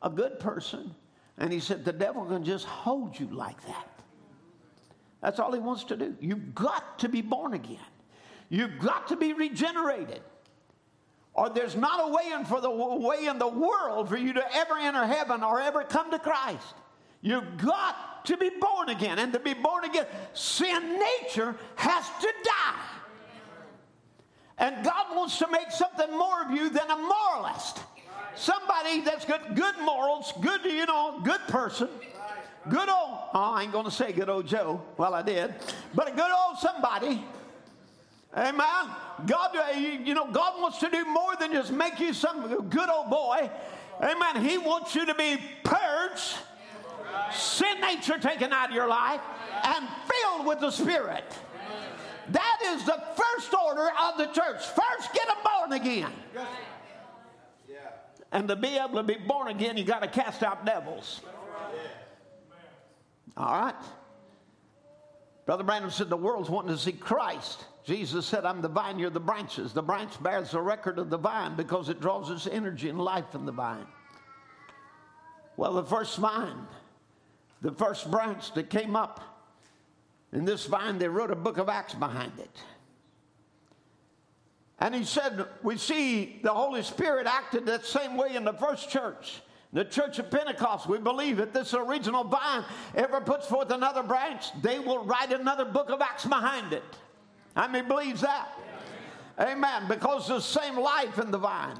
[0.00, 0.94] a good person.
[1.38, 3.88] And he said, the devil can just hold you like that.
[5.20, 6.14] That's all he wants to do.
[6.20, 7.78] You've got to be born again.
[8.48, 10.20] You've got to be regenerated.
[11.34, 14.56] Or there's not a way in for the way in the world for you to
[14.56, 16.74] ever enter heaven or ever come to Christ.
[17.20, 19.18] You've got to be born again.
[19.18, 22.84] And to be born again, sin nature has to die.
[24.58, 27.80] And God wants to make something more of you than a moralist.
[28.34, 31.88] Somebody that's got good morals, good, you know, good person.
[32.68, 34.82] Good old, oh, I ain't going to say good old Joe.
[34.96, 35.54] Well, I did.
[35.94, 37.24] But a good old somebody.
[38.36, 38.90] Amen.
[39.26, 42.90] God, uh, you know, God wants to do more than just make you some good
[42.90, 43.48] old boy.
[44.02, 44.44] Amen.
[44.44, 46.36] He wants you to be purged,
[47.32, 49.20] sin nature taken out of your life
[49.64, 51.24] and filled with the Spirit.
[52.30, 54.64] That is the first order of the church.
[54.66, 56.12] First, get them born again.
[58.32, 61.20] And to be able to be born again, you got to cast out devils.
[63.36, 63.74] All right?
[65.44, 67.64] Brother Branham said the world's wanting to see Christ.
[67.84, 69.72] Jesus said, I'm the vine, you're the branches.
[69.72, 73.26] The branch bears the record of the vine because it draws its energy and life
[73.30, 73.86] from the vine.
[75.56, 76.66] Well, the first vine,
[77.62, 79.20] the first branch that came up
[80.32, 82.50] in this vine, they wrote a book of Acts behind it.
[84.78, 88.90] And he said, We see the Holy Spirit acted that same way in the first
[88.90, 89.40] church.
[89.72, 94.46] The church of Pentecost, we believe that this original vine ever puts forth another branch,
[94.62, 96.84] they will write another book of Acts behind it.
[97.54, 98.48] How many believes that?
[99.40, 99.56] Amen.
[99.56, 99.88] Amen.
[99.88, 101.78] Because the same life in the vine.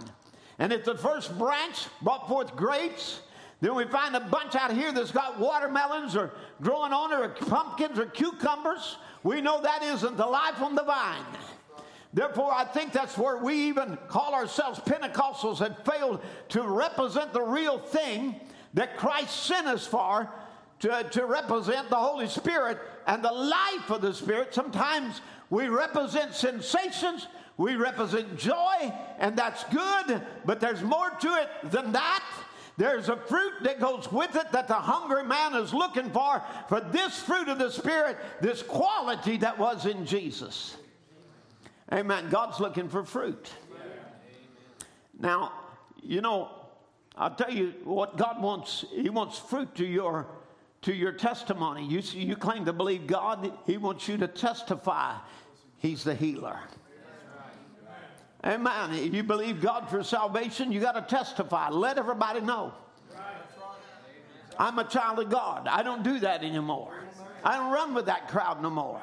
[0.58, 3.20] And if the first branch brought forth grapes,
[3.60, 7.98] then we find a bunch out here that's got watermelons or growing on or pumpkins
[7.98, 8.96] or cucumbers.
[9.22, 11.24] We know that isn't the life on the vine.
[12.12, 17.42] Therefore, I think that's where we even call ourselves Pentecostals had failed to represent the
[17.42, 18.36] real thing
[18.74, 20.30] that Christ sent us for
[20.80, 24.54] to, to represent the Holy Spirit and the life of the Spirit.
[24.54, 27.26] Sometimes we represent sensations,
[27.56, 32.22] we represent joy, and that's good, but there's more to it than that.
[32.76, 36.80] There's a fruit that goes with it that the hungry man is looking for, for
[36.80, 40.76] this fruit of the Spirit, this quality that was in Jesus.
[41.92, 42.28] Amen.
[42.28, 43.50] God's looking for fruit.
[45.18, 45.52] Now,
[46.02, 46.50] you know,
[47.16, 48.84] I'll tell you what God wants.
[48.92, 50.26] He wants fruit to your
[50.82, 51.84] to your testimony.
[51.84, 55.16] You, you claim to believe God, He wants you to testify
[55.78, 56.60] He's the healer.
[58.46, 58.92] Amen.
[58.92, 61.68] If you believe God for salvation, you got to testify.
[61.70, 62.72] Let everybody know.
[64.56, 65.66] I'm a child of God.
[65.66, 66.92] I don't do that anymore.
[67.44, 69.02] I don't run with that crowd no more.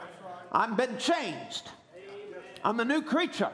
[0.52, 1.70] I've been changed.
[2.64, 3.52] I'm a new creature.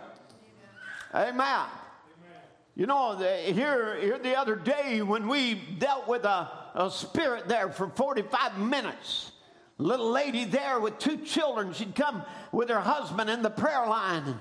[1.14, 1.66] Amen.
[2.76, 7.70] You know, here, here the other day when we dealt with a, a spirit there
[7.72, 9.32] for 45 minutes,
[9.80, 14.40] little lady there with two children, she'd come with her husband in the prayer line,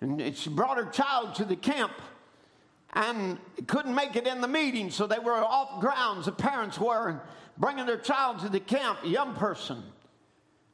[0.00, 1.92] and she brought her child to the camp
[2.92, 7.20] and couldn't make it in the meeting, so they were off grounds, the parents were,
[7.56, 9.82] bringing their child to the camp, a young person.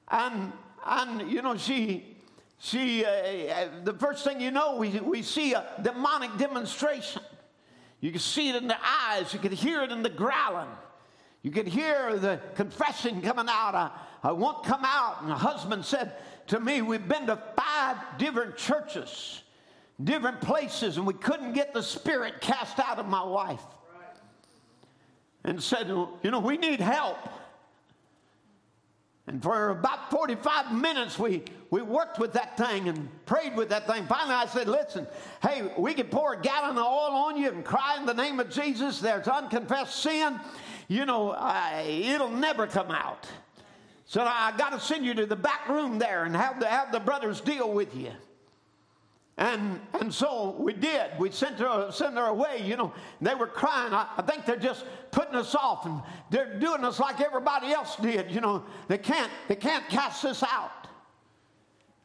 [0.08, 0.52] And,
[0.86, 2.16] and you know, she
[2.58, 7.22] See, uh, uh, the first thing you know, we, we see a demonic demonstration.
[8.00, 10.68] You can see it in the eyes, you can hear it in the growling.
[11.42, 13.74] You can hear the confession coming out.
[13.74, 13.90] I,
[14.22, 15.18] I won't come out.
[15.20, 16.12] And the husband said
[16.48, 19.42] to me, We've been to five different churches,
[20.02, 23.62] different places, and we couldn't get the spirit cast out of my wife.
[25.44, 27.18] And said, You know, we need help.
[29.28, 33.86] And for about 45 minutes, we, we worked with that thing and prayed with that
[33.88, 34.06] thing.
[34.06, 35.06] Finally, I said, Listen,
[35.42, 38.38] hey, we can pour a gallon of oil on you and cry in the name
[38.38, 39.00] of Jesus.
[39.00, 40.38] There's unconfessed sin.
[40.88, 43.26] You know, I, it'll never come out.
[44.06, 46.92] So I got to send you to the back room there and have the, have
[46.92, 48.12] the brothers deal with you.
[49.36, 51.10] And, and so we did.
[51.18, 52.62] We sent her, sent her away.
[52.64, 53.92] You know, they were crying.
[53.92, 56.00] I, I, think they're just putting us off and
[56.30, 58.30] they're doing us like everybody else did.
[58.30, 60.86] You know, they can't, they can't cast us out.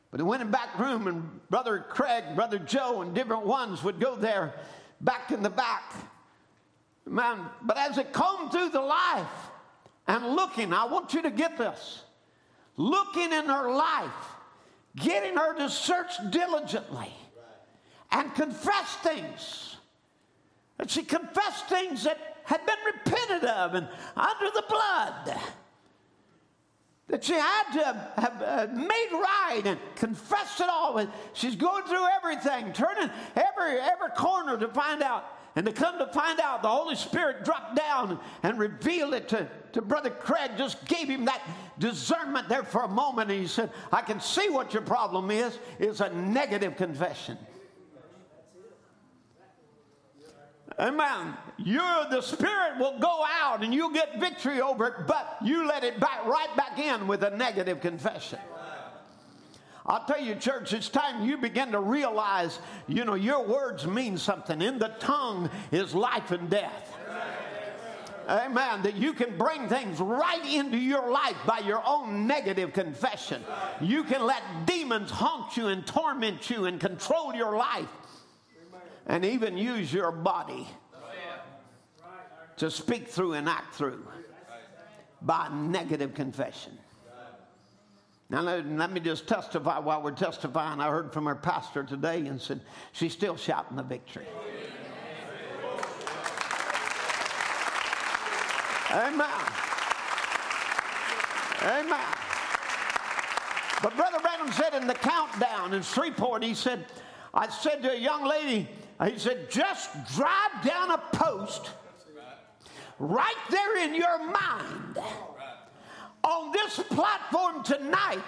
[0.10, 3.82] But they went in the back room and Brother Craig, Brother Joe, and different ones
[3.84, 4.56] would go there
[5.00, 5.94] back in the back.
[7.06, 9.51] Man, but as it combed through the life
[10.12, 12.04] and looking, I want you to get this.
[12.76, 14.12] Looking in her life,
[14.98, 17.14] getting her to search diligently
[18.12, 19.78] and confess things.
[20.80, 23.88] And she confessed things that had been repented of and
[24.18, 25.40] under the blood.
[27.08, 27.86] That she had to
[28.22, 30.98] have, have made right and confessed it all.
[30.98, 35.38] And she's going through everything, turning every, every corner to find out.
[35.56, 39.48] And to come to find out, the Holy Spirit dropped down and revealed it to,
[39.74, 41.42] to Brother Craig, just gave him that
[41.80, 43.32] discernment there for a moment.
[43.32, 45.58] And he said, I can see what your problem is.
[45.80, 47.38] It's a negative confession.
[50.80, 51.36] Amen.
[51.58, 55.84] You're the spirit will go out and you'll get victory over it, but you let
[55.84, 58.40] it back right back in with a negative confession.
[59.86, 64.18] I'll tell you, church, it's time you begin to realize, you know, your words mean
[64.18, 64.62] something.
[64.62, 66.91] In the tongue is life and death.
[68.32, 68.82] Amen.
[68.84, 73.44] That you can bring things right into your life by your own negative confession.
[73.82, 77.90] You can let demons haunt you and torment you and control your life
[79.08, 80.66] and even use your body
[82.56, 84.06] to speak through and act through.
[85.22, 86.78] by negative confession.
[88.30, 90.80] Now, let me just testify while we're testifying.
[90.80, 92.62] I heard from our pastor today and said
[92.94, 94.26] she's still shouting the victory.
[94.26, 94.71] Amen.
[98.92, 99.30] Amen.
[101.64, 102.06] Amen.
[103.82, 106.86] But Brother Branham said in the countdown in Shreveport, he said,
[107.34, 108.68] I said to a young lady,
[109.06, 111.72] he said, just drive down a post
[113.00, 115.00] right there in your mind.
[116.24, 118.20] On this platform tonight,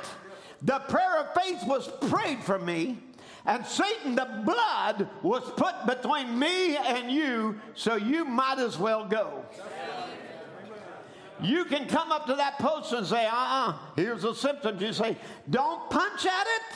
[0.62, 2.98] the prayer of faith was prayed for me,
[3.46, 9.06] and Satan, the blood was put between me and you, so you might as well
[9.06, 9.44] go.
[11.42, 14.82] You can come up to that post and say, uh uh-uh, uh, here's the symptoms.
[14.82, 15.18] You say,
[15.50, 16.76] don't punch at it.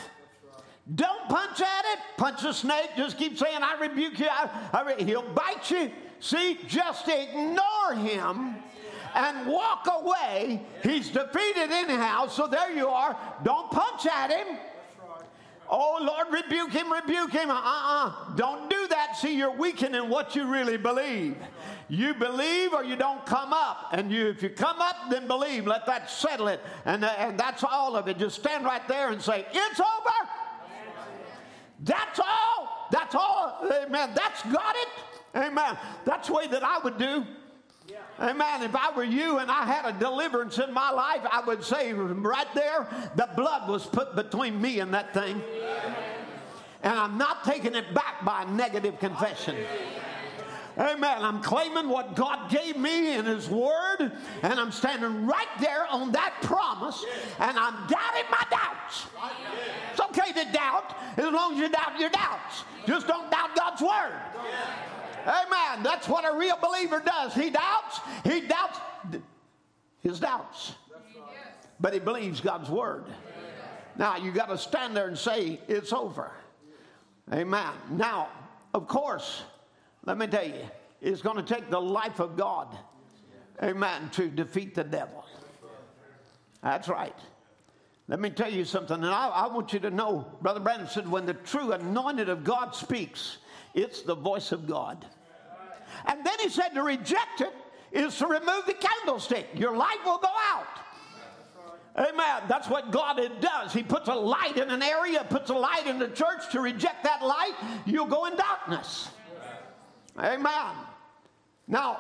[0.96, 2.00] Don't punch at it.
[2.18, 2.92] Punch a snake.
[2.96, 4.28] Just keep saying, I rebuke you.
[4.30, 5.92] I, I he'll bite you.
[6.20, 8.56] See, just ignore him
[9.14, 10.62] and walk away.
[10.84, 12.28] He's defeated anyhow.
[12.28, 13.18] So there you are.
[13.44, 14.58] Don't punch at him.
[15.70, 17.50] Oh, Lord, rebuke him, rebuke him.
[17.52, 18.08] Uh uh-uh.
[18.08, 18.36] uh.
[18.36, 19.18] Don't do that.
[19.18, 21.36] See, you're weakening what you really believe.
[21.90, 23.90] You believe or you don't come up.
[23.94, 25.66] And you, if you come up, then believe.
[25.66, 26.60] Let that settle it.
[26.86, 28.18] And, uh, and that's all of it.
[28.18, 30.30] Just stand right there and say, It's over.
[31.82, 32.88] That's all.
[32.92, 33.62] That's all.
[33.86, 34.12] Amen.
[34.16, 34.88] That's got it.
[35.36, 35.78] Amen.
[36.06, 37.24] That's the way that I would do.
[38.20, 38.64] Amen.
[38.64, 41.94] If I were you and I had a deliverance in my life, I would say
[41.94, 45.42] right there, the blood was put between me and that thing.
[46.82, 49.56] And I'm not taking it back by negative confession.
[50.80, 51.24] Amen.
[51.24, 54.12] I'm claiming what God gave me in His Word,
[54.44, 57.04] and I'm standing right there on that promise,
[57.40, 59.08] and I'm doubting my doubts.
[59.92, 62.64] It's okay to doubt as long as you doubt your doubts.
[62.86, 64.14] Just don't doubt God's Word.
[65.26, 65.84] Amen.
[65.84, 67.34] That's what a real believer does.
[67.34, 68.80] He doubts, he doubts
[70.02, 70.74] his doubts,
[71.80, 73.06] but he believes God's Word.
[73.98, 76.32] Now, you got to stand there and say, It's over.
[77.34, 77.74] Amen.
[77.90, 78.30] Now,
[78.74, 79.42] of course,
[80.08, 80.54] let me tell you,
[81.02, 82.76] it's going to take the life of God,
[83.62, 85.26] amen, to defeat the devil.
[86.64, 87.16] That's right.
[88.08, 91.12] Let me tell you something, and I, I want you to know, Brother Branham said,
[91.12, 93.40] when the true anointed of God speaks,
[93.74, 95.06] it's the voice of God.
[96.06, 97.54] And then he said to reject it
[97.92, 99.48] is to remove the candlestick.
[99.56, 100.68] Your light will go out.
[101.98, 102.44] Amen.
[102.48, 103.74] That's what God does.
[103.74, 106.50] He puts a light in an area, puts a light in the church.
[106.52, 107.54] To reject that light,
[107.86, 109.10] you'll go in darkness.
[110.20, 110.76] Amen.
[111.68, 112.00] Now,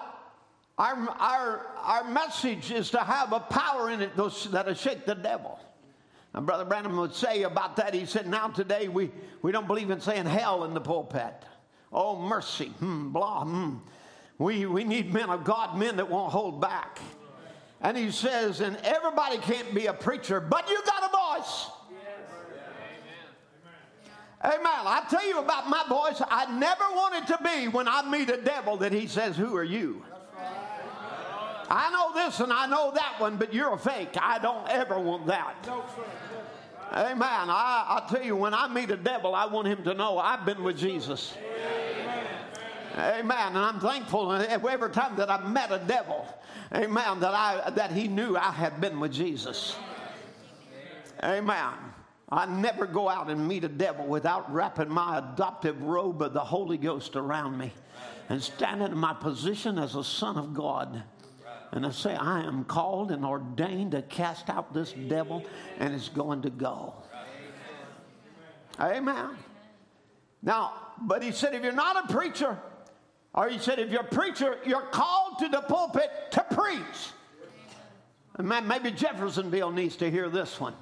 [0.78, 5.59] our, our, our message is to have a power in it that'll shake the devil.
[6.34, 9.11] And Brother Branham would say about that, he said, Now today we,
[9.41, 11.34] we don't believe in saying hell in the pulpit.
[11.91, 13.78] Oh, mercy, hmm, blah, hmm.
[14.38, 16.99] We, we need men of God, men that won't hold back.
[17.82, 21.68] And he says, and everybody can't be a preacher, but you got a voice.
[24.44, 24.60] Amen.
[24.64, 26.22] I tell you about my voice.
[26.30, 29.64] I never wanted to be when I meet a devil that he says, Who are
[29.64, 30.04] you?
[31.70, 34.16] I know this and I know that one, but you're a fake.
[34.22, 35.56] I don't ever want that.
[36.94, 37.22] Amen.
[37.22, 40.46] I, I tell you, when I meet a devil, I want him to know I've
[40.46, 41.34] been with Jesus.
[42.98, 43.48] Amen.
[43.50, 46.26] And I'm thankful every time that I met a devil,
[46.74, 49.76] amen, that, I, that he knew I had been with Jesus.
[51.24, 51.87] Amen.
[52.30, 56.41] I never go out and meet a devil without wrapping my adoptive robe of the
[56.41, 57.71] Holy Ghost around me
[58.30, 61.03] and standing in my position as a son of God.
[61.71, 65.45] And I say, I am called and ordained to cast out this devil,
[65.80, 66.95] and it's going to go.
[68.80, 69.30] Amen.
[70.41, 72.57] Now, but he said, if you're not a preacher,
[73.34, 77.11] or he said, if you're a preacher, you're called to the pulpit to preach.
[78.36, 80.73] And maybe Jeffersonville needs to hear this one.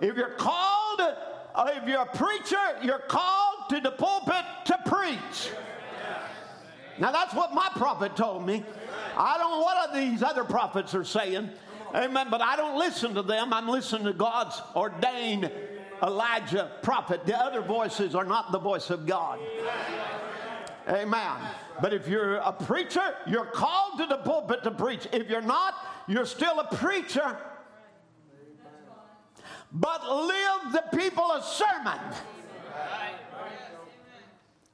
[0.00, 5.50] If you're called, uh, if you're a preacher, you're called to the pulpit to preach.
[6.98, 8.64] Now that's what my prophet told me.
[9.16, 11.50] I don't know what these other prophets are saying.
[11.94, 12.28] Amen.
[12.30, 13.52] But I don't listen to them.
[13.52, 15.50] I'm listening to God's ordained
[16.02, 17.26] Elijah prophet.
[17.26, 19.38] The other voices are not the voice of God.
[20.88, 21.36] Amen.
[21.80, 25.06] But if you're a preacher, you're called to the pulpit to preach.
[25.12, 25.74] If you're not,
[26.06, 27.36] you're still a preacher
[29.72, 31.98] but live the people a sermon.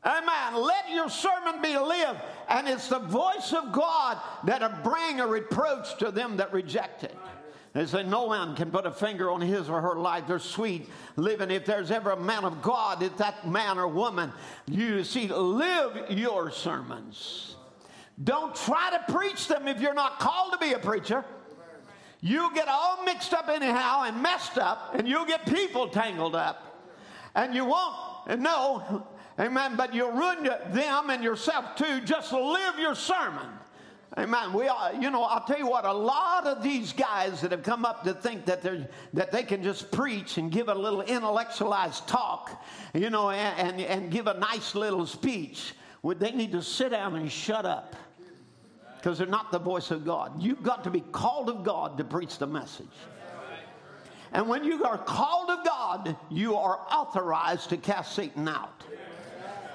[0.05, 0.55] Amen.
[0.55, 2.21] Let your sermon be lived.
[2.49, 7.17] And it's the voice of God that'll bring a reproach to them that reject it.
[7.73, 10.25] They say no man can put a finger on his or her life.
[10.27, 11.51] They're sweet living.
[11.51, 14.33] If there's ever a man of God, it's that man or woman.
[14.67, 17.57] You see, live your sermons.
[18.23, 21.23] Don't try to preach them if you're not called to be a preacher.
[22.29, 26.63] You'll get all mixed up anyhow and messed up, and you'll get people tangled up.
[27.35, 29.07] And you won't know,
[29.39, 32.01] amen, but you'll ruin them and yourself too.
[32.01, 33.47] Just live your sermon.
[34.19, 34.55] Amen.
[34.55, 37.63] We are, you know, I'll tell you what, a lot of these guys that have
[37.63, 41.03] come up to think that they're that they can just preach and give a little
[41.03, 46.53] intellectualized talk, you know, and, and, and give a nice little speech, would they need
[46.53, 47.95] to sit down and shut up.
[48.97, 50.43] Because they're not the voice of God.
[50.43, 52.87] You've got to be called of God to preach the message.
[54.33, 58.85] And when you are called of God, you are authorized to cast Satan out.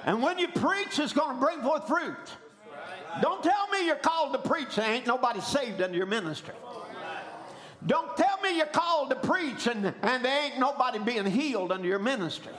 [0.04, 2.16] And when you preach, it's going to bring forth fruit.
[3.20, 6.54] Don't tell me you're called to preach and ain't nobody saved under your ministry.
[7.86, 11.86] Don't tell me you're called to preach and, and there ain't nobody being healed under
[11.86, 12.52] your ministry.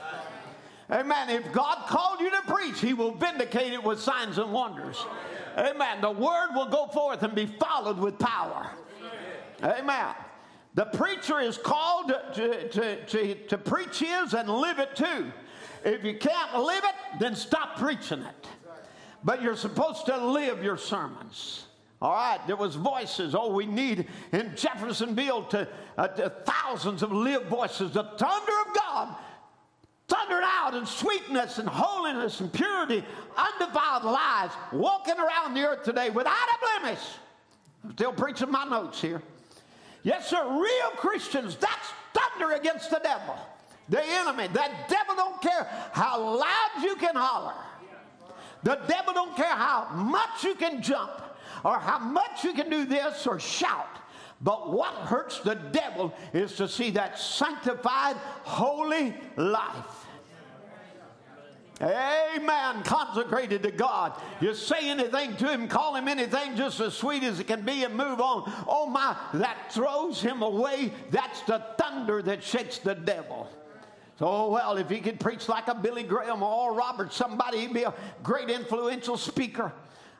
[0.90, 1.30] Amen.
[1.30, 5.04] If God called you to preach, He will vindicate it with signs and wonders.
[5.56, 6.00] Amen.
[6.00, 8.70] The word will go forth and be followed with power.
[9.62, 10.14] Amen.
[10.74, 15.32] The preacher is called to, to, to, to preach his and live it too.
[15.84, 18.46] If you can't live it, then stop preaching it
[19.24, 21.66] but you're supposed to live your sermons.
[22.02, 23.34] All right, there was voices.
[23.34, 25.66] Oh, we need in Jeffersonville to,
[25.96, 27.92] uh, to thousands of live voices.
[27.92, 29.16] The thunder of God
[30.14, 33.04] thundered out in sweetness and holiness and purity,
[33.36, 37.02] undefiled lives, walking around the earth today without a blemish.
[37.82, 39.22] I'm still preaching my notes here.
[40.02, 43.36] Yes, sir, real Christians, that's thunder against the devil,
[43.88, 44.48] the enemy.
[44.52, 47.54] That devil don't care how loud you can holler.
[48.62, 51.10] The devil don't care how much you can jump
[51.64, 53.88] or how much you can do this or shout.
[54.40, 60.03] But what hurts the devil is to see that sanctified, holy life.
[61.80, 62.82] Amen.
[62.84, 64.12] Consecrated to God.
[64.40, 67.82] You say anything to him, call him anything just as sweet as it can be,
[67.84, 68.50] and move on.
[68.68, 70.92] Oh my, that throws him away.
[71.10, 73.48] That's the thunder that shakes the devil.
[74.18, 77.74] So, oh, well, if he could preach like a Billy Graham or Robert, somebody, he'd
[77.74, 77.92] be a
[78.22, 79.72] great influential speaker.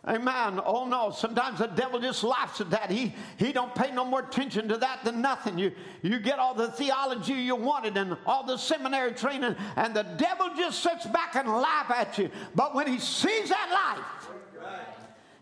[0.07, 0.61] Amen.
[0.67, 2.91] Oh no, sometimes the devil just laughs at that.
[2.91, 5.59] He he don't pay no more attention to that than nothing.
[5.59, 5.73] You
[6.03, 10.51] you get all the theology you wanted and all the seminary training, and the devil
[10.57, 12.31] just sits back and laugh at you.
[12.55, 14.31] But when he sees that life,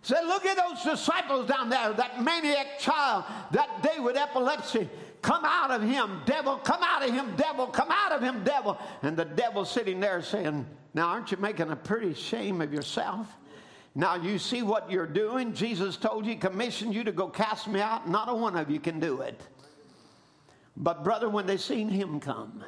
[0.05, 4.89] Say, look at those disciples down there, that maniac child that day with epilepsy.
[5.23, 8.77] Come out of him, devil, come out of him, devil, come out of him, devil.
[9.03, 13.29] And the devil sitting there saying, Now, aren't you making a pretty shame of yourself?
[13.95, 15.53] Now, you see what you're doing?
[15.53, 18.09] Jesus told you, commissioned you to go cast me out.
[18.09, 19.41] Not a one of you can do it.
[20.77, 22.65] But, brother, when they seen him come,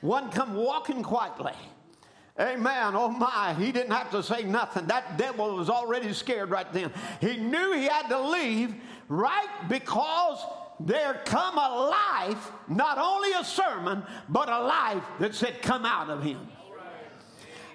[0.00, 1.54] one come walking quietly.
[2.38, 2.92] Amen.
[2.94, 4.86] Oh my, he didn't have to say nothing.
[4.86, 6.92] That devil was already scared right then.
[7.20, 8.74] He knew he had to leave
[9.08, 10.44] right because
[10.78, 16.10] there come a life, not only a sermon, but a life that said, Come out
[16.10, 16.46] of him.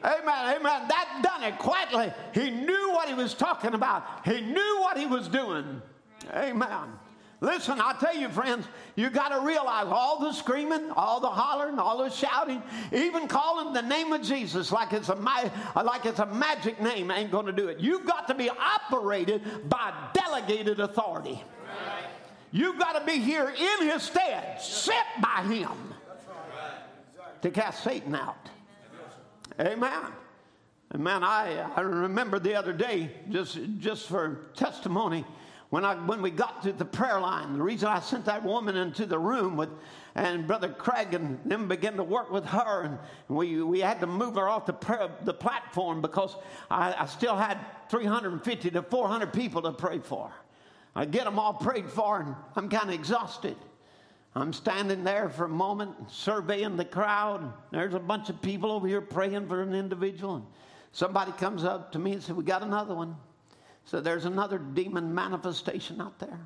[0.03, 0.87] Amen, amen.
[0.87, 2.11] That done it quietly.
[2.33, 5.81] He knew what he was talking about, he knew what he was doing.
[6.33, 6.99] Amen.
[7.43, 11.79] Listen, I tell you, friends, you got to realize all the screaming, all the hollering,
[11.79, 12.61] all the shouting,
[12.91, 17.31] even calling the name of Jesus like it's a like it's a magic name ain't
[17.31, 17.79] going to do it.
[17.79, 21.43] You've got to be operated by delegated authority.
[22.51, 25.95] You've got to be here in his stead, sent by him
[27.41, 28.50] to cast Satan out.
[29.59, 30.13] Amen.
[30.93, 31.23] Amen.
[31.23, 35.25] I, I remember the other day, just, just for testimony,
[35.69, 38.75] when, I, when we got to the prayer line, the reason I sent that woman
[38.75, 39.69] into the room with,
[40.15, 42.99] and Brother Craig and them began to work with her, and
[43.29, 46.35] we, we had to move her off the, prayer, the platform because
[46.69, 47.57] I, I still had
[47.89, 50.29] 350 to 400 people to pray for.
[50.93, 53.55] I get them all prayed for, and I'm kind of exhausted.
[54.33, 57.51] I'm standing there for a moment, surveying the crowd.
[57.71, 60.35] There's a bunch of people over here praying for an individual.
[60.35, 60.45] And
[60.93, 63.17] somebody comes up to me and said, We got another one.
[63.83, 66.39] So there's another demon manifestation out there.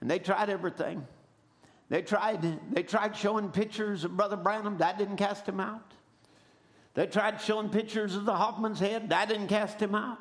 [0.00, 1.06] And they tried everything.
[1.88, 2.40] They tried,
[2.72, 4.78] they tried showing pictures of Brother Branham.
[4.78, 5.92] That didn't cast him out.
[6.94, 9.08] They tried showing pictures of the Hofmann's head.
[9.08, 10.18] That didn't cast him out.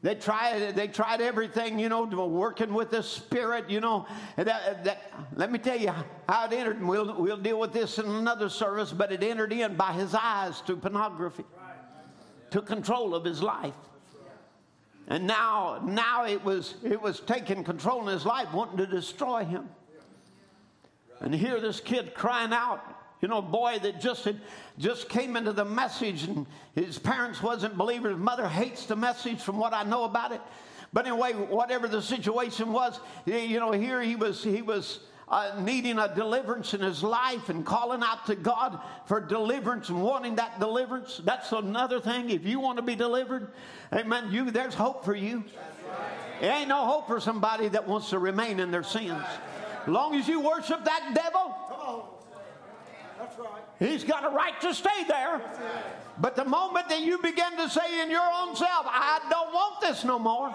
[0.00, 4.06] They tried, they tried everything, you know, working with the Spirit, you know.
[4.36, 5.92] That, that, let me tell you
[6.28, 9.52] how it entered, and we'll, we'll deal with this in another service, but it entered
[9.52, 11.44] in by his eyes to pornography,
[12.50, 13.74] took control of his life.
[15.08, 19.44] And now, now it was, it was taking control in his life, wanting to destroy
[19.44, 19.68] him.
[21.20, 22.84] And here this kid crying out,
[23.20, 24.40] you know, boy that just had,
[24.78, 28.16] just came into the message and his parents wasn't believers.
[28.16, 30.40] Mother hates the message from what I know about it.
[30.92, 35.98] But anyway, whatever the situation was, you know, here he was, he was uh, needing
[35.98, 40.58] a deliverance in his life and calling out to God for deliverance and wanting that
[40.58, 41.20] deliverance.
[41.22, 42.30] That's another thing.
[42.30, 43.48] If you want to be delivered,
[43.92, 45.44] amen, you, there's hope for you.
[46.40, 49.22] There ain't no hope for somebody that wants to remain in their sins.
[49.82, 51.54] As long as you worship that devil,
[53.78, 55.40] He's got a right to stay there.
[56.20, 59.80] But the moment that you begin to say in your own self, I don't want
[59.80, 60.52] this no more.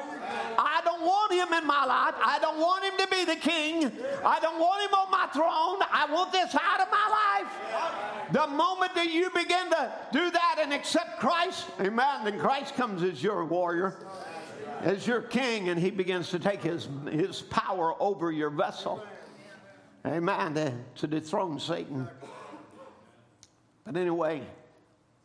[0.57, 2.15] I don't want him in my life.
[2.21, 3.91] I don't want him to be the king.
[4.25, 5.79] I don't want him on my throne.
[5.89, 8.33] I want this out of my life.
[8.33, 13.01] The moment that you begin to do that and accept Christ, amen, then Christ comes
[13.03, 13.95] as your warrior,
[14.81, 19.01] as your king, and he begins to take his, his power over your vessel.
[20.05, 22.09] Amen, to, to dethrone Satan.
[23.85, 24.43] But anyway,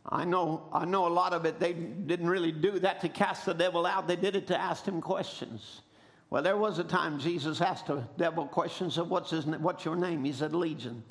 [0.05, 3.45] I know, I know a lot of it, they didn't really do that to cast
[3.45, 4.07] the devil out.
[4.07, 5.81] They did it to ask him questions.
[6.29, 9.95] Well, there was a time Jesus asked the devil questions of what's, his, what's your
[9.95, 10.23] name?
[10.23, 11.03] He said, Legion.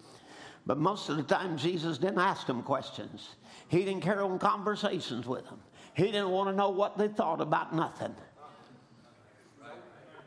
[0.67, 3.37] But most of the time, Jesus didn't ask them questions.
[3.69, 5.61] He didn't carry on conversations with them.
[5.95, 8.15] He didn't want to know what they thought about nothing.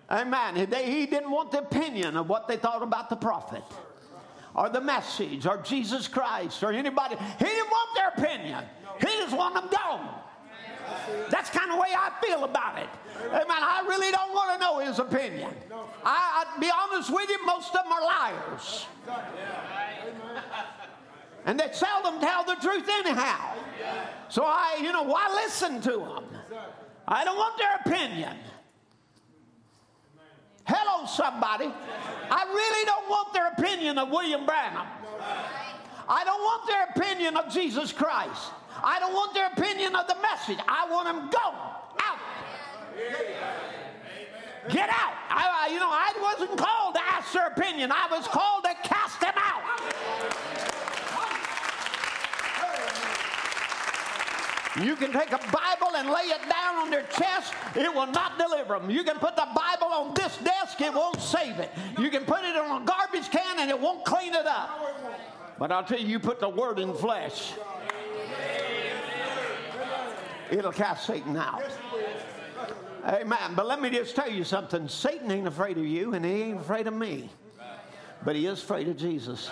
[0.10, 0.56] Amen.
[0.56, 3.64] He didn't want the opinion of what they thought about the prophet
[4.56, 7.15] or the message or Jesus Christ or anybody.
[7.40, 8.64] He didn't want their opinion.
[8.99, 10.22] He just wanted them gone.
[11.30, 12.90] That's kind of the way I feel about it.
[13.28, 13.45] Amen.
[13.49, 15.53] I really don't want to know his opinion.
[16.03, 18.86] I, I be honest with you, most of them are liars.
[21.45, 23.56] And they seldom tell the truth anyhow.
[24.30, 26.26] So I, you know, why listen to them?
[27.07, 28.38] I don't want their opinion.
[30.65, 31.71] Hello, somebody.
[32.29, 34.88] I really don't want their opinion of William Branham.
[36.07, 38.51] I don't want their opinion of Jesus Christ.
[38.83, 40.57] I don't want their opinion of the message.
[40.67, 41.55] I want them go
[42.01, 42.19] out.
[44.69, 45.13] Get out.
[45.29, 47.91] I, you know, I wasn't called to ask their opinion.
[47.91, 49.61] I was called to cast them out.
[54.80, 58.38] You can take a Bible and lay it down on their chest, it will not
[58.38, 58.89] deliver them.
[58.89, 61.72] You can put the Bible on this desk, it won't save it.
[61.99, 64.69] You can put it on a garbage can and it won't clean it up.
[65.60, 67.52] But I'll tell you, you put the word in flesh,
[70.49, 71.64] it'll cast Satan out.
[73.03, 73.56] Amen.
[73.56, 76.60] But let me just tell you something Satan ain't afraid of you, and he ain't
[76.61, 77.30] afraid of me.
[78.23, 79.49] But he is afraid of Jesus.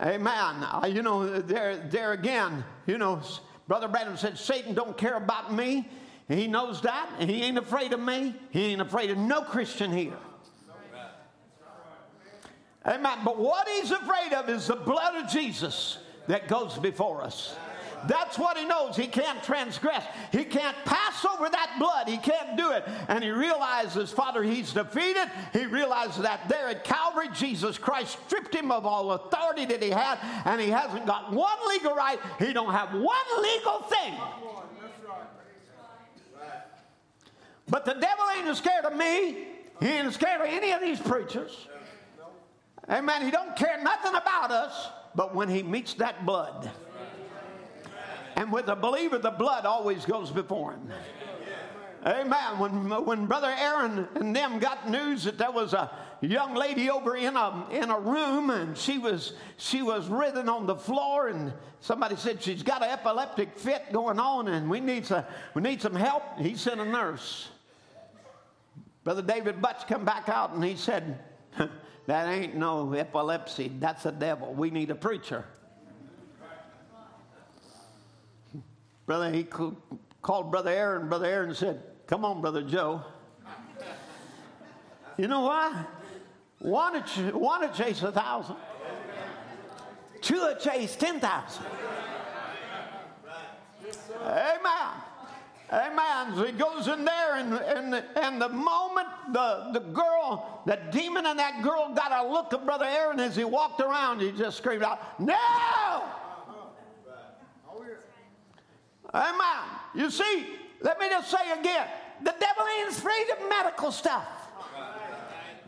[0.00, 0.62] Amen.
[0.62, 3.20] Uh, you know, there, there again, you know,
[3.66, 5.88] Brother Branham said, Satan don't care about me.
[6.28, 8.34] He knows that, and he ain't afraid of me.
[8.50, 10.18] He ain't afraid of no Christian here.
[12.84, 13.18] Amen.
[13.24, 15.98] But what he's afraid of is the blood of Jesus
[16.28, 17.56] that goes before us.
[18.06, 18.96] That's what he knows.
[18.96, 20.04] He can't transgress.
[20.32, 22.08] He can't pass over that blood.
[22.08, 22.84] He can't do it.
[23.08, 25.30] And he realizes, Father, he's defeated.
[25.52, 29.90] He realizes that there at Calvary, Jesus Christ stripped him of all authority that he
[29.90, 32.18] had, and he hasn't got one legal right.
[32.38, 34.14] He don't have one legal thing.
[37.68, 39.48] But the devil ain't scared of me.
[39.80, 41.66] He ain't scared of any of these preachers.
[42.88, 43.22] Amen.
[43.22, 44.88] He don't care nothing about us.
[45.14, 46.70] But when he meets that blood,
[48.36, 50.90] and with a believer, the blood always goes before him.
[52.06, 52.58] Amen.
[52.58, 55.90] When, when Brother Aaron and them got news that there was a
[56.20, 60.66] young lady over in a, in a room and she was, she was writhing on
[60.66, 65.04] the floor and somebody said she's got an epileptic fit going on and we need,
[65.06, 67.48] some, we need some help, he sent a nurse.
[69.02, 71.18] Brother David Butch come back out and he said,
[72.06, 74.54] that ain't no epilepsy, that's a devil.
[74.54, 75.44] We need a preacher.
[79.06, 79.46] Brother, he
[80.22, 81.08] called Brother Aaron.
[81.08, 83.02] Brother Aaron said, Come on, Brother Joe.
[85.18, 85.86] You know why?
[86.58, 88.56] One to, one to chase a thousand,
[90.20, 91.64] two to chase ten thousand.
[94.22, 94.92] Amen.
[95.72, 96.36] Amen.
[96.36, 101.26] So he goes in there, and, and, and the moment the, the girl, the demon
[101.26, 104.58] and that girl got a look at Brother Aaron as he walked around, he just
[104.58, 106.02] screamed out, No!
[109.14, 109.64] Amen.
[109.94, 110.46] You see,
[110.80, 111.86] let me just say again
[112.22, 114.26] the devil ain't afraid of medical stuff,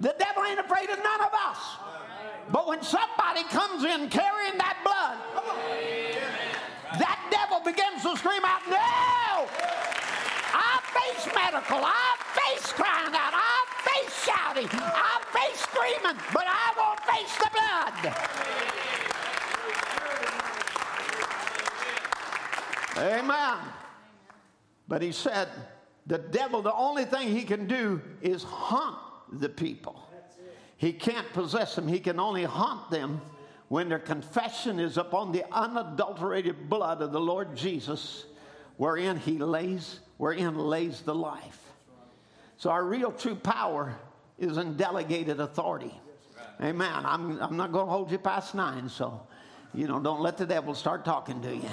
[0.01, 1.59] the devil ain't afraid of none of us.
[2.51, 5.19] But when somebody comes in carrying that blood,
[6.99, 9.45] that devil begins to scream out, No!
[10.55, 16.73] I face medical, I face crying out, I face shouting, I face screaming, but I
[16.77, 18.98] won't face the blood.
[22.97, 23.59] Amen.
[24.89, 25.49] But he said,
[26.07, 28.97] the devil, the only thing he can do is haunt
[29.33, 30.09] the people.
[30.79, 33.21] He can't possess them, he can only haunt them
[33.69, 38.25] when their confession is upon the unadulterated blood of the Lord Jesus,
[38.79, 41.61] wherein he lays, wherein lays the life.
[42.57, 43.95] So our real true power
[44.39, 45.93] is in delegated authority.
[46.63, 47.05] Amen.
[47.05, 49.21] I'm, I'm not going to hold you past nine, so,
[49.75, 51.71] you know, don't let the devil start talking to you.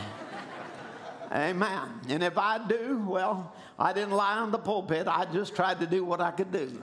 [1.31, 1.89] Amen.
[2.09, 5.07] And if I do, well, I didn't lie on the pulpit.
[5.07, 6.81] I just tried to do what I could do.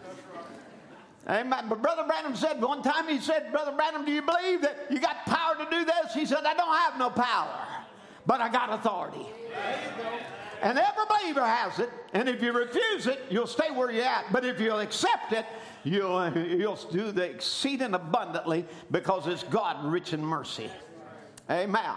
[1.29, 1.67] Amen.
[1.69, 4.99] But Brother Branham said one time, he said, Brother Branham, do you believe that you
[5.01, 6.15] got power to do this?
[6.15, 7.67] He said, I don't have no power,
[8.27, 9.27] but I got authority.
[10.63, 11.91] And every believer has it.
[12.13, 14.33] And if you refuse it, you'll stay where you're at.
[14.33, 15.47] But if you'll accept it,
[15.85, 20.71] you'll, you'll do the exceeding abundantly because it's God rich in mercy.
[21.51, 21.95] Amen.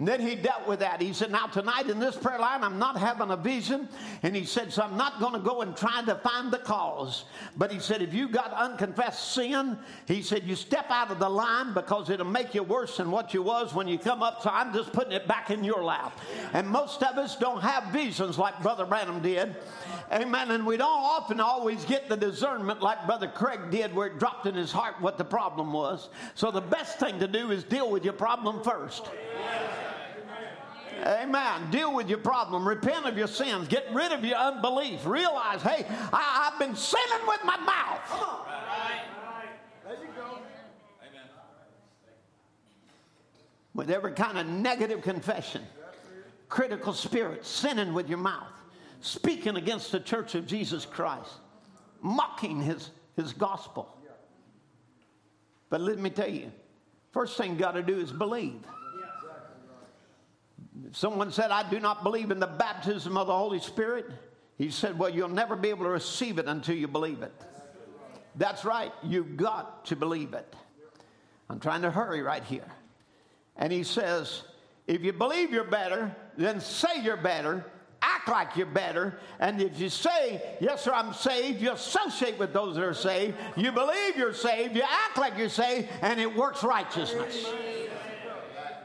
[0.00, 1.02] And then he dealt with that.
[1.02, 3.86] He said, Now, tonight in this prayer line, I'm not having a vision.
[4.22, 7.24] And he said, So I'm not going to go and try to find the cause.
[7.58, 11.28] But he said, If you got unconfessed sin, he said, You step out of the
[11.28, 14.40] line because it'll make you worse than what you was when you come up.
[14.40, 16.18] So I'm just putting it back in your lap.
[16.54, 19.54] And most of us don't have visions like Brother Branham did.
[20.10, 20.50] Amen.
[20.50, 24.46] And we don't often always get the discernment like Brother Craig did, where it dropped
[24.46, 26.08] in his heart what the problem was.
[26.34, 29.04] So the best thing to do is deal with your problem first.
[31.06, 31.70] Amen.
[31.70, 32.66] Deal with your problem.
[32.66, 33.68] Repent of your sins.
[33.68, 35.06] Get rid of your unbelief.
[35.06, 38.36] Realize, hey, I, have been sinning with my mouth.
[39.84, 40.38] There you go.
[41.02, 41.22] Amen.
[43.74, 45.62] With every kind of negative confession,
[46.48, 48.52] critical spirit, sinning with your mouth,
[49.00, 51.32] speaking against the church of Jesus Christ,
[52.02, 53.96] mocking his, his gospel.
[55.70, 56.50] But let me tell you,
[57.12, 58.60] first thing you got to do is believe.
[60.92, 64.06] Someone said, I do not believe in the baptism of the Holy Spirit.
[64.58, 67.32] He said, Well, you'll never be able to receive it until you believe it.
[68.36, 68.92] That's right.
[69.02, 70.54] You've got to believe it.
[71.48, 72.70] I'm trying to hurry right here.
[73.56, 74.42] And he says,
[74.86, 77.64] If you believe you're better, then say you're better,
[78.02, 79.18] act like you're better.
[79.38, 83.36] And if you say, Yes, sir, I'm saved, you associate with those that are saved.
[83.56, 87.46] You believe you're saved, you act like you're saved, and it works righteousness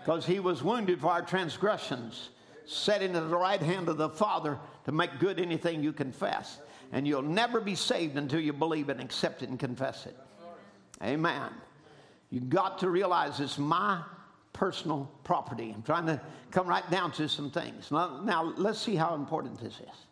[0.06, 2.30] because he was wounded for our transgressions,
[2.68, 6.60] sitting at the right hand of the Father to make good anything you confess.
[6.92, 10.16] And you'll never be saved until you believe and accept it and confess it.
[11.04, 11.50] Amen.
[12.30, 14.04] You got to realize it's my
[14.54, 15.72] personal property.
[15.76, 16.22] I'm trying to
[16.52, 17.90] come right down to some things.
[17.90, 20.06] Now, now let's see how important this is.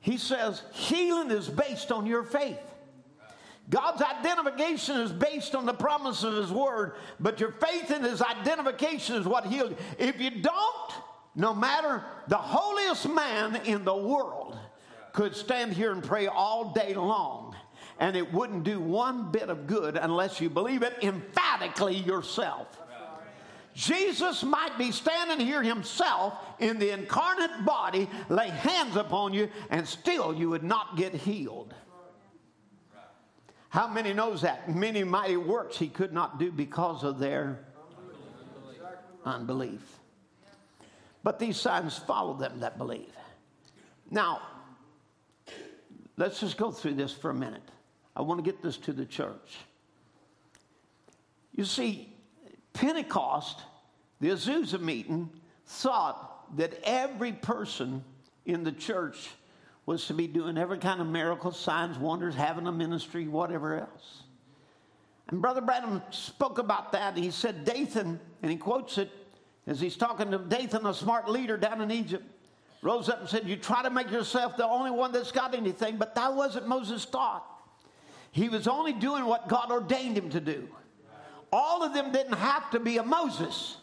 [0.00, 2.60] He says healing is based on your faith.
[3.72, 8.20] God's identification is based on the promise of His Word, but your faith in His
[8.20, 9.76] identification is what healed you.
[9.98, 10.92] If you don't,
[11.34, 14.58] no matter the holiest man in the world
[15.14, 17.56] could stand here and pray all day long,
[17.98, 22.78] and it wouldn't do one bit of good unless you believe it emphatically yourself.
[23.74, 29.88] Jesus might be standing here himself in the incarnate body, lay hands upon you, and
[29.88, 31.72] still you would not get healed.
[33.72, 34.68] How many knows that?
[34.68, 37.58] Many mighty works he could not do because of their
[39.24, 39.80] unbelief.
[41.22, 43.14] But these signs follow them that believe.
[44.10, 44.42] Now,
[46.18, 47.62] let's just go through this for a minute.
[48.14, 49.56] I want to get this to the church.
[51.54, 52.12] You see,
[52.74, 53.58] Pentecost,
[54.20, 55.30] the Azusa meeting,
[55.64, 58.04] thought that every person
[58.44, 59.30] in the church
[59.86, 64.22] was to be doing every kind of miracles, signs, wonders, having a ministry, whatever else.
[65.28, 67.16] And Brother Branham spoke about that.
[67.16, 69.10] He said, Dathan, and he quotes it
[69.66, 72.24] as he's talking to Dathan, a smart leader down in Egypt,
[72.82, 75.96] rose up and said, You try to make yourself the only one that's got anything,
[75.96, 77.46] but that wasn't Moses' thought.
[78.32, 80.68] He was only doing what God ordained him to do.
[81.52, 83.76] All of them didn't have to be a Moses.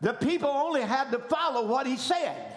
[0.00, 2.51] The people only had to follow what he said.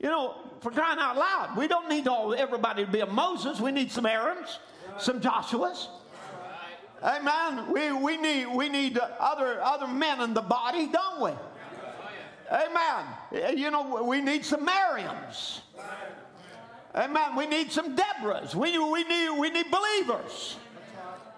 [0.00, 3.60] You know, for crying out loud, we don't need all everybody to be a Moses.
[3.60, 4.58] We need some Aarons,
[4.98, 5.88] some Joshuas.
[7.02, 7.70] Amen.
[7.72, 11.30] We, we need we need other other men in the body, don't we?
[12.50, 13.56] Amen.
[13.56, 15.60] You know, we need some Miriams.
[16.94, 17.36] Amen.
[17.36, 18.54] We need some Deborahs.
[18.54, 20.56] We, we, need, we need believers.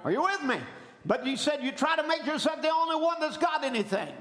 [0.05, 0.57] Are you with me?
[1.05, 4.15] But you said you try to make yourself the only one that's got anything.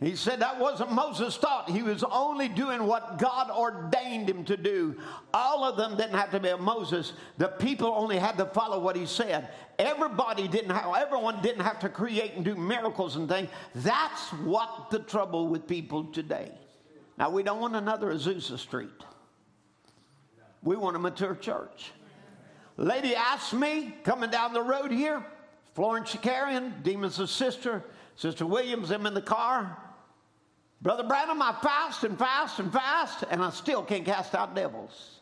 [0.00, 1.70] He said that wasn't Moses' thought.
[1.70, 4.94] He was only doing what God ordained him to do.
[5.32, 7.14] All of them didn't have to be a Moses.
[7.38, 9.48] The people only had to follow what he said.
[9.78, 13.48] Everybody didn't have, everyone didn't have to create and do miracles and things.
[13.74, 16.52] That's what the trouble with people today.
[17.18, 18.90] Now, we don't want another Azusa Street.
[20.62, 21.92] We want a mature church.
[22.76, 25.24] Lady asked me coming down the road here,
[25.74, 27.82] Florence Shakarian, Demos' sister,
[28.16, 29.78] Sister Williams, I'm in the car.
[30.82, 35.20] Brother Branham, I fast and fast and fast, and I still can't cast out devils.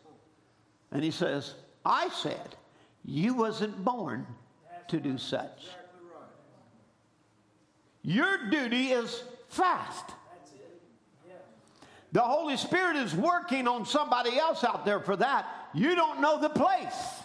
[0.91, 2.55] And he says, I said,
[3.03, 4.27] you wasn't born
[4.87, 5.67] to do such.
[8.03, 10.11] Your duty is fast.
[12.11, 15.47] The Holy Spirit is working on somebody else out there for that.
[15.73, 17.23] You don't know the place.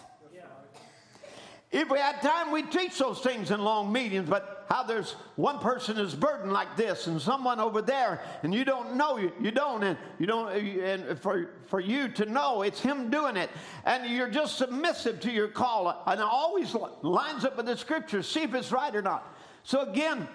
[1.71, 5.59] If we had time, we'd teach those things in long meetings, but how there's one
[5.59, 9.51] person is burdened like this and someone over there, and you don't know, you, you
[9.51, 13.49] don't, and you don't, and for, for you to know it's him doing it,
[13.85, 18.27] and you're just submissive to your call, and it always lines up with the scriptures,
[18.27, 19.33] see if it's right or not.
[19.63, 20.27] So again,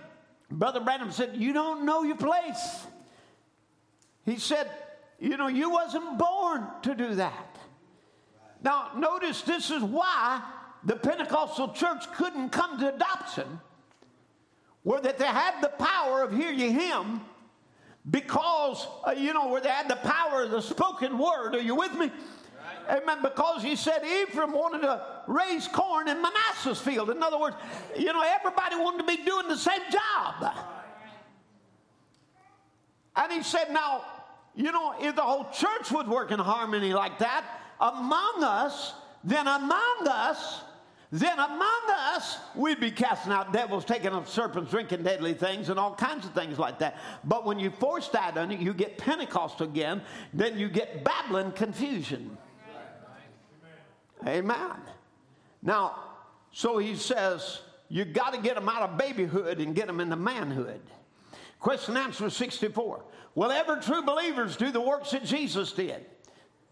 [0.51, 2.87] Brother Branham said, You don't know your place.
[4.25, 4.71] He said,
[5.21, 7.59] You know, you wasn't born to do that.
[8.63, 10.43] Now, notice this is why
[10.87, 13.61] the Pentecostal church couldn't come to adoption,
[14.85, 17.21] where that they had the power of hear ye him,
[18.09, 21.57] because, uh, you know, where they had the power of the spoken word.
[21.57, 22.07] Are you with me?
[22.07, 23.03] Right.
[23.03, 23.19] Amen.
[23.21, 27.11] Because he said Ephraim wanted to raise corn in Manasseh's field.
[27.11, 27.57] In other words,
[27.99, 30.55] you know, everybody wanted to be doing the same job.
[33.17, 34.05] And he said, now,
[34.55, 37.45] you know, if the whole church would work in harmony like that,
[37.81, 38.95] among us,
[39.25, 40.61] then among us,
[41.13, 41.83] then among
[42.15, 46.27] us, we'd be casting out devils, taking up serpents, drinking deadly things, and all kinds
[46.27, 46.97] of things like that.
[47.25, 50.03] But when you force that on it, you get Pentecost again,
[50.35, 52.37] then you get babbling confusion.
[54.27, 54.77] Amen.
[55.63, 56.03] Now,
[56.51, 60.17] so he says, you got to get them out of babyhood and get them into
[60.17, 60.81] manhood.
[61.61, 63.05] Question answer 64.
[63.35, 66.05] Will ever true believers do the works that Jesus did?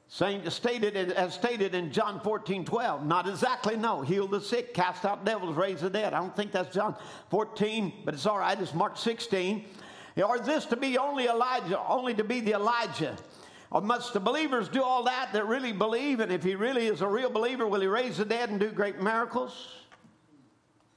[0.08, 3.06] Saying, stated as stated in John 14, 12.
[3.06, 4.02] Not exactly, no.
[4.02, 6.12] Heal the sick, cast out devils, raise the dead.
[6.12, 6.94] I don't think that's John
[7.30, 8.60] 14, but it's all right.
[8.60, 9.64] It's Mark 16.
[10.16, 13.16] Or is this to be only Elijah, only to be the Elijah?
[13.72, 16.20] Or must the believers do all that that really believe?
[16.20, 18.70] And if he really is a real believer, will he raise the dead and do
[18.70, 19.68] great miracles?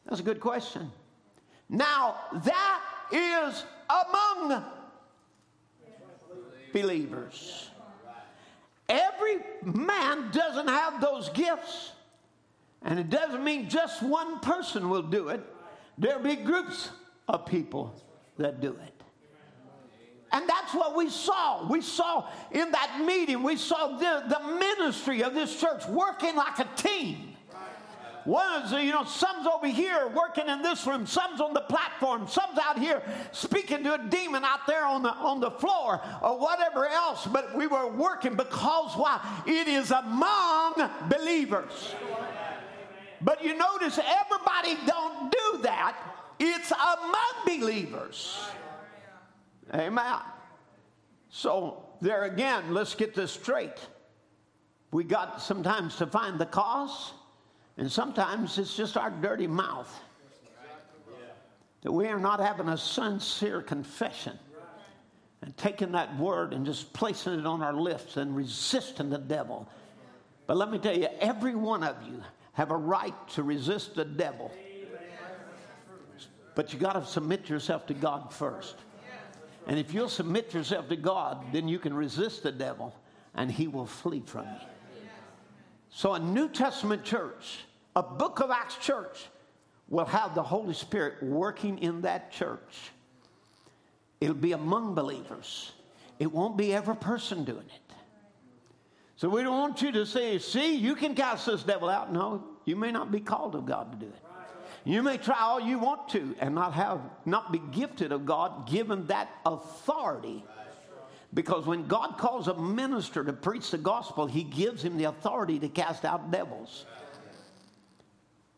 [0.06, 0.92] That's a good question.
[1.70, 2.82] Now, that
[3.12, 4.64] is among
[6.72, 7.67] believers.
[8.90, 11.92] Every man doesn't have those gifts.
[12.84, 15.42] And it doesn't mean just one person will do it.
[15.98, 16.90] There'll be groups
[17.28, 17.94] of people
[18.38, 18.94] that do it.
[20.32, 21.68] And that's what we saw.
[21.68, 26.60] We saw in that meeting, we saw the, the ministry of this church working like
[26.60, 27.27] a team.
[28.28, 32.28] One is, you know, some's over here working in this room, some's on the platform,
[32.28, 33.02] some's out here
[33.32, 37.26] speaking to a demon out there on the on the floor or whatever else.
[37.26, 39.22] But we were working because why?
[39.48, 40.74] It is among
[41.08, 41.96] believers.
[43.22, 45.96] But you notice everybody don't do that.
[46.38, 48.40] It's among believers.
[49.74, 50.20] Amen.
[51.30, 53.80] So there again, let's get this straight.
[54.92, 57.14] We got sometimes to find the cause
[57.78, 59.94] and sometimes it's just our dirty mouth
[61.82, 64.38] that we are not having a sincere confession
[65.42, 69.70] and taking that word and just placing it on our lips and resisting the devil.
[70.48, 72.24] But let me tell you, every one of you
[72.54, 74.52] have a right to resist the devil.
[76.56, 78.76] But you got to submit yourself to God first.
[79.68, 82.96] And if you'll submit yourself to God, then you can resist the devil
[83.36, 85.08] and he will flee from you.
[85.90, 87.60] So, a New Testament church
[87.98, 89.26] a book of Acts church
[89.90, 92.92] will have the Holy Spirit working in that church.
[94.22, 95.72] It'll be among believers.
[96.20, 97.96] It won't be every person doing it.
[99.16, 102.14] So we don't want you to say, see, you can cast this devil out.
[102.14, 104.24] No, you may not be called of God to do it.
[104.84, 108.70] You may try all you want to and not have not be gifted of God,
[108.70, 110.46] given that authority.
[111.34, 115.58] Because when God calls a minister to preach the gospel, he gives him the authority
[115.60, 116.86] to cast out devils.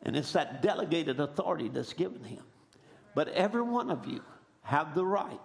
[0.04, 2.44] And it's that delegated authority that's given him.
[3.16, 4.22] But every one of you
[4.62, 5.40] have the right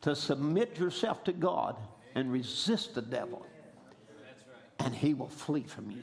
[0.00, 1.76] to submit yourself to God
[2.14, 3.46] and resist the devil.
[4.80, 6.02] And he will flee from you.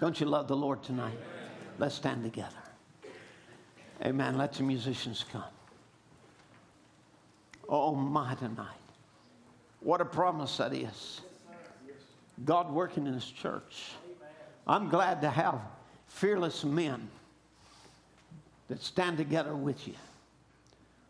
[0.00, 1.18] Don't you love the Lord tonight?
[1.78, 2.56] Let's stand together.
[4.04, 4.36] Amen.
[4.36, 5.44] Let the musicians come.
[7.68, 8.68] Oh, my tonight.
[9.80, 11.20] What a promise that is.
[12.44, 13.92] God working in his church.
[14.66, 15.60] I'm glad to have
[16.14, 17.08] fearless men
[18.68, 19.94] that stand together with you.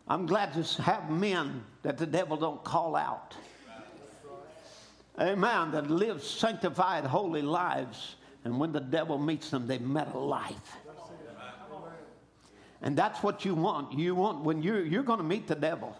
[0.08, 3.34] I'm glad to have men that the devil don't call out.
[5.20, 5.70] Amen.
[5.72, 8.16] That live sanctified, holy lives.
[8.44, 10.76] And when the devil meets them, they've met a life.
[12.82, 13.92] And that's what you want.
[13.92, 15.96] You want when you're, you're going to meet the devil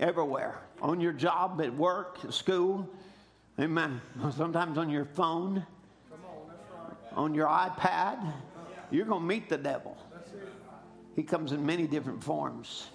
[0.00, 2.88] everywhere on your job, at work, at school.
[3.60, 4.00] Amen.
[4.36, 5.64] Sometimes on your phone,
[7.16, 8.34] on your iPad.
[8.90, 9.96] You're going to meet the devil.
[11.16, 12.86] He comes in many different forms.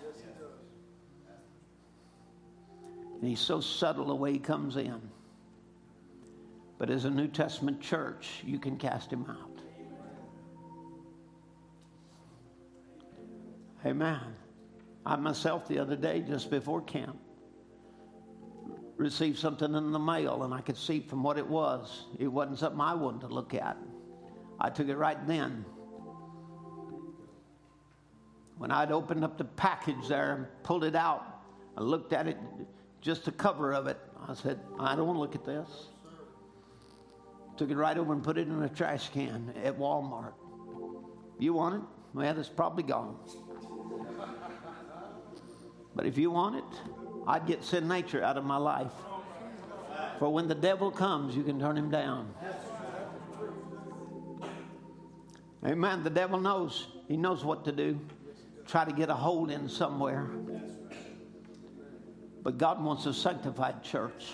[3.20, 5.02] And he's so subtle the way he comes in.
[6.78, 9.62] But as a New Testament church, you can cast him out.
[13.86, 14.20] Amen.
[15.06, 17.18] I myself, the other day, just before camp,
[18.98, 22.60] received something in the mail, and I could see from what it was, it wasn't
[22.60, 23.78] something I wanted to look at.
[24.62, 25.66] I took it right then.
[28.58, 31.26] When I'd opened up the package there and pulled it out,
[31.76, 32.38] I looked at it,
[33.02, 33.98] just the cover of it.
[34.28, 35.88] I said, I don't want to look at this.
[37.58, 40.34] Took it right over and put it in a trash can at Walmart.
[41.40, 41.82] You want it?
[42.14, 43.18] Well, it's probably gone.
[45.96, 46.64] But if you want it,
[47.28, 48.94] I'd get sin nature out of my life.
[50.20, 52.32] For when the devil comes, you can turn him down.
[55.66, 56.04] Amen.
[56.04, 56.88] The devil knows.
[57.08, 58.00] He knows what to do.
[58.66, 60.30] Try to get a hold in somewhere.
[62.44, 64.34] But God wants a sanctified church.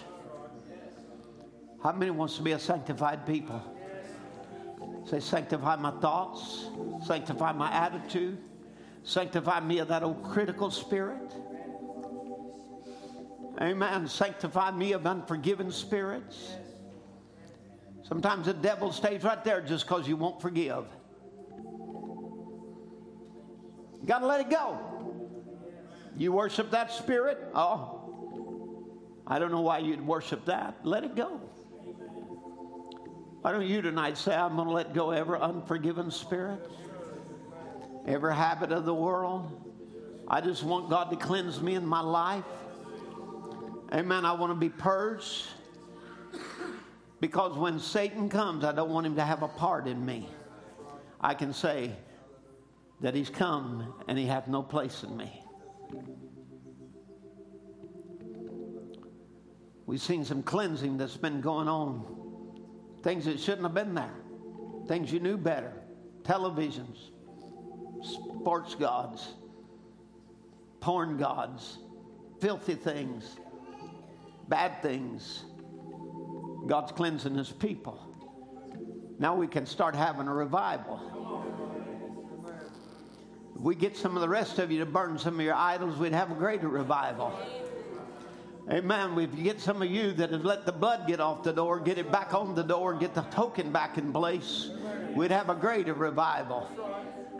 [1.83, 3.61] How many wants to be a sanctified people?
[5.05, 6.65] Say, sanctify my thoughts,
[7.05, 8.37] sanctify my attitude,
[9.03, 11.33] sanctify me of that old critical spirit.
[13.61, 14.07] Amen.
[14.07, 16.51] Sanctify me of unforgiven spirits.
[18.03, 20.85] Sometimes the devil stays right there just because you won't forgive.
[24.07, 24.79] Got to let it go.
[26.15, 27.38] You worship that spirit?
[27.53, 28.93] Oh,
[29.27, 30.77] I don't know why you'd worship that.
[30.84, 31.41] Let it go.
[33.41, 36.59] Why don't you tonight say, I'm going to let go every unforgiven spirit,
[38.07, 39.63] every habit of the world?
[40.27, 42.43] I just want God to cleanse me in my life.
[43.93, 44.25] Amen.
[44.25, 45.47] I want to be purged
[47.19, 50.29] because when Satan comes, I don't want him to have a part in me.
[51.21, 51.93] I can say
[53.02, 55.44] that he's come and he hath no place in me.
[59.86, 62.18] We've seen some cleansing that's been going on
[63.07, 64.14] Things that shouldn't have been there.
[64.88, 65.72] Things you knew better.
[66.24, 67.11] Televisions,
[68.03, 69.34] sports gods,
[70.82, 71.78] porn gods,
[72.41, 73.38] filthy things,
[74.49, 75.45] bad things.
[76.65, 78.03] God's cleansing his people.
[79.19, 80.99] Now we can start having a revival.
[83.57, 85.97] If we get some of the rest of you to burn some of your idols,
[85.97, 87.34] we'd have a greater revival.
[88.69, 89.17] Amen.
[89.17, 91.79] If you get some of you that have let the blood get off the door,
[91.79, 94.69] get it back on the door, get the token back in place,
[95.15, 96.69] we'd have a greater revival.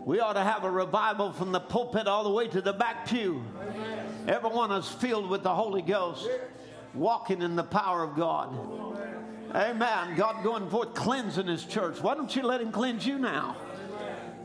[0.04, 3.06] We ought to have a revival from the pulpit all the way to the back
[3.06, 3.44] pew.
[4.26, 6.28] Everyone is filled with the Holy Ghost,
[6.94, 8.58] walking in the power of God.
[9.54, 10.16] Amen.
[10.16, 12.00] God going forth cleansing his church.
[12.00, 13.56] Why don't you let him cleanse you now?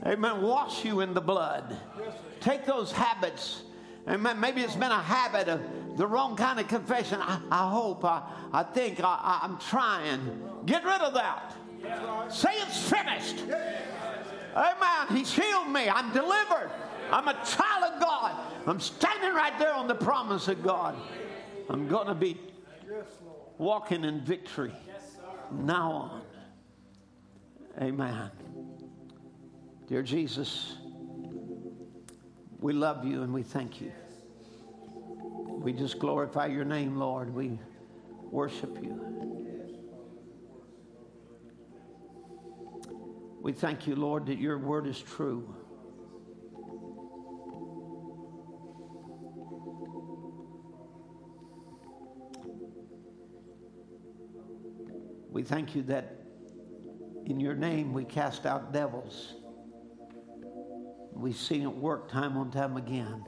[0.06, 0.42] Amen.
[0.42, 1.78] Wash you in the blood.
[2.42, 3.64] Take those habits.
[4.08, 4.40] Amen.
[4.40, 5.62] Maybe it's been a habit of
[5.98, 7.20] the wrong kind of confession.
[7.22, 8.22] I, I hope, I,
[8.52, 10.20] I think, I, I'm trying.
[10.66, 11.56] Get rid of that.
[12.30, 13.44] Say it's finished.
[14.56, 15.08] Amen.
[15.18, 15.90] He's healed me.
[15.90, 16.72] I'm delivered.
[17.12, 18.36] I'm a child of God.
[18.66, 20.96] I'm standing right there on the promise of God.
[21.70, 22.40] I'm going to be
[23.58, 24.74] walking in victory
[25.52, 26.22] now on.
[27.82, 28.32] Amen.
[29.86, 30.78] Dear Jesus,
[32.60, 33.92] we love you and we thank you.
[35.62, 37.34] We just glorify your name, Lord.
[37.34, 37.60] We
[38.32, 38.98] worship you.
[43.42, 45.54] We thank you, Lord, that your word is true.
[55.30, 56.22] We thank you that
[57.26, 59.43] in your name we cast out devils.
[61.16, 63.24] We've seen it work time on time again.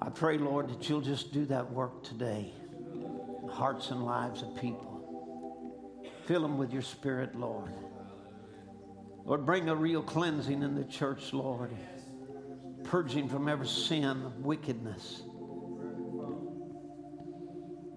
[0.00, 2.52] I pray, Lord, that you'll just do that work today.
[3.50, 4.86] Hearts and lives of people.
[6.26, 7.72] Fill them with your spirit, Lord.
[9.24, 11.74] Lord, bring a real cleansing in the church, Lord.
[12.84, 15.22] Purging from every sin, wickedness.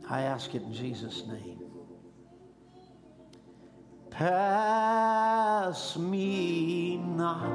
[0.09, 1.60] I ask it in Jesus' name.
[4.11, 7.47] Pass me not,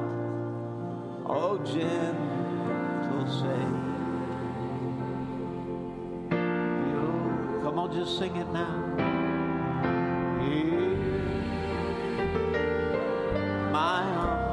[1.27, 3.87] O gentle Savior.
[7.63, 8.75] Come on, just sing it now.
[10.43, 10.97] You,
[13.71, 14.46] my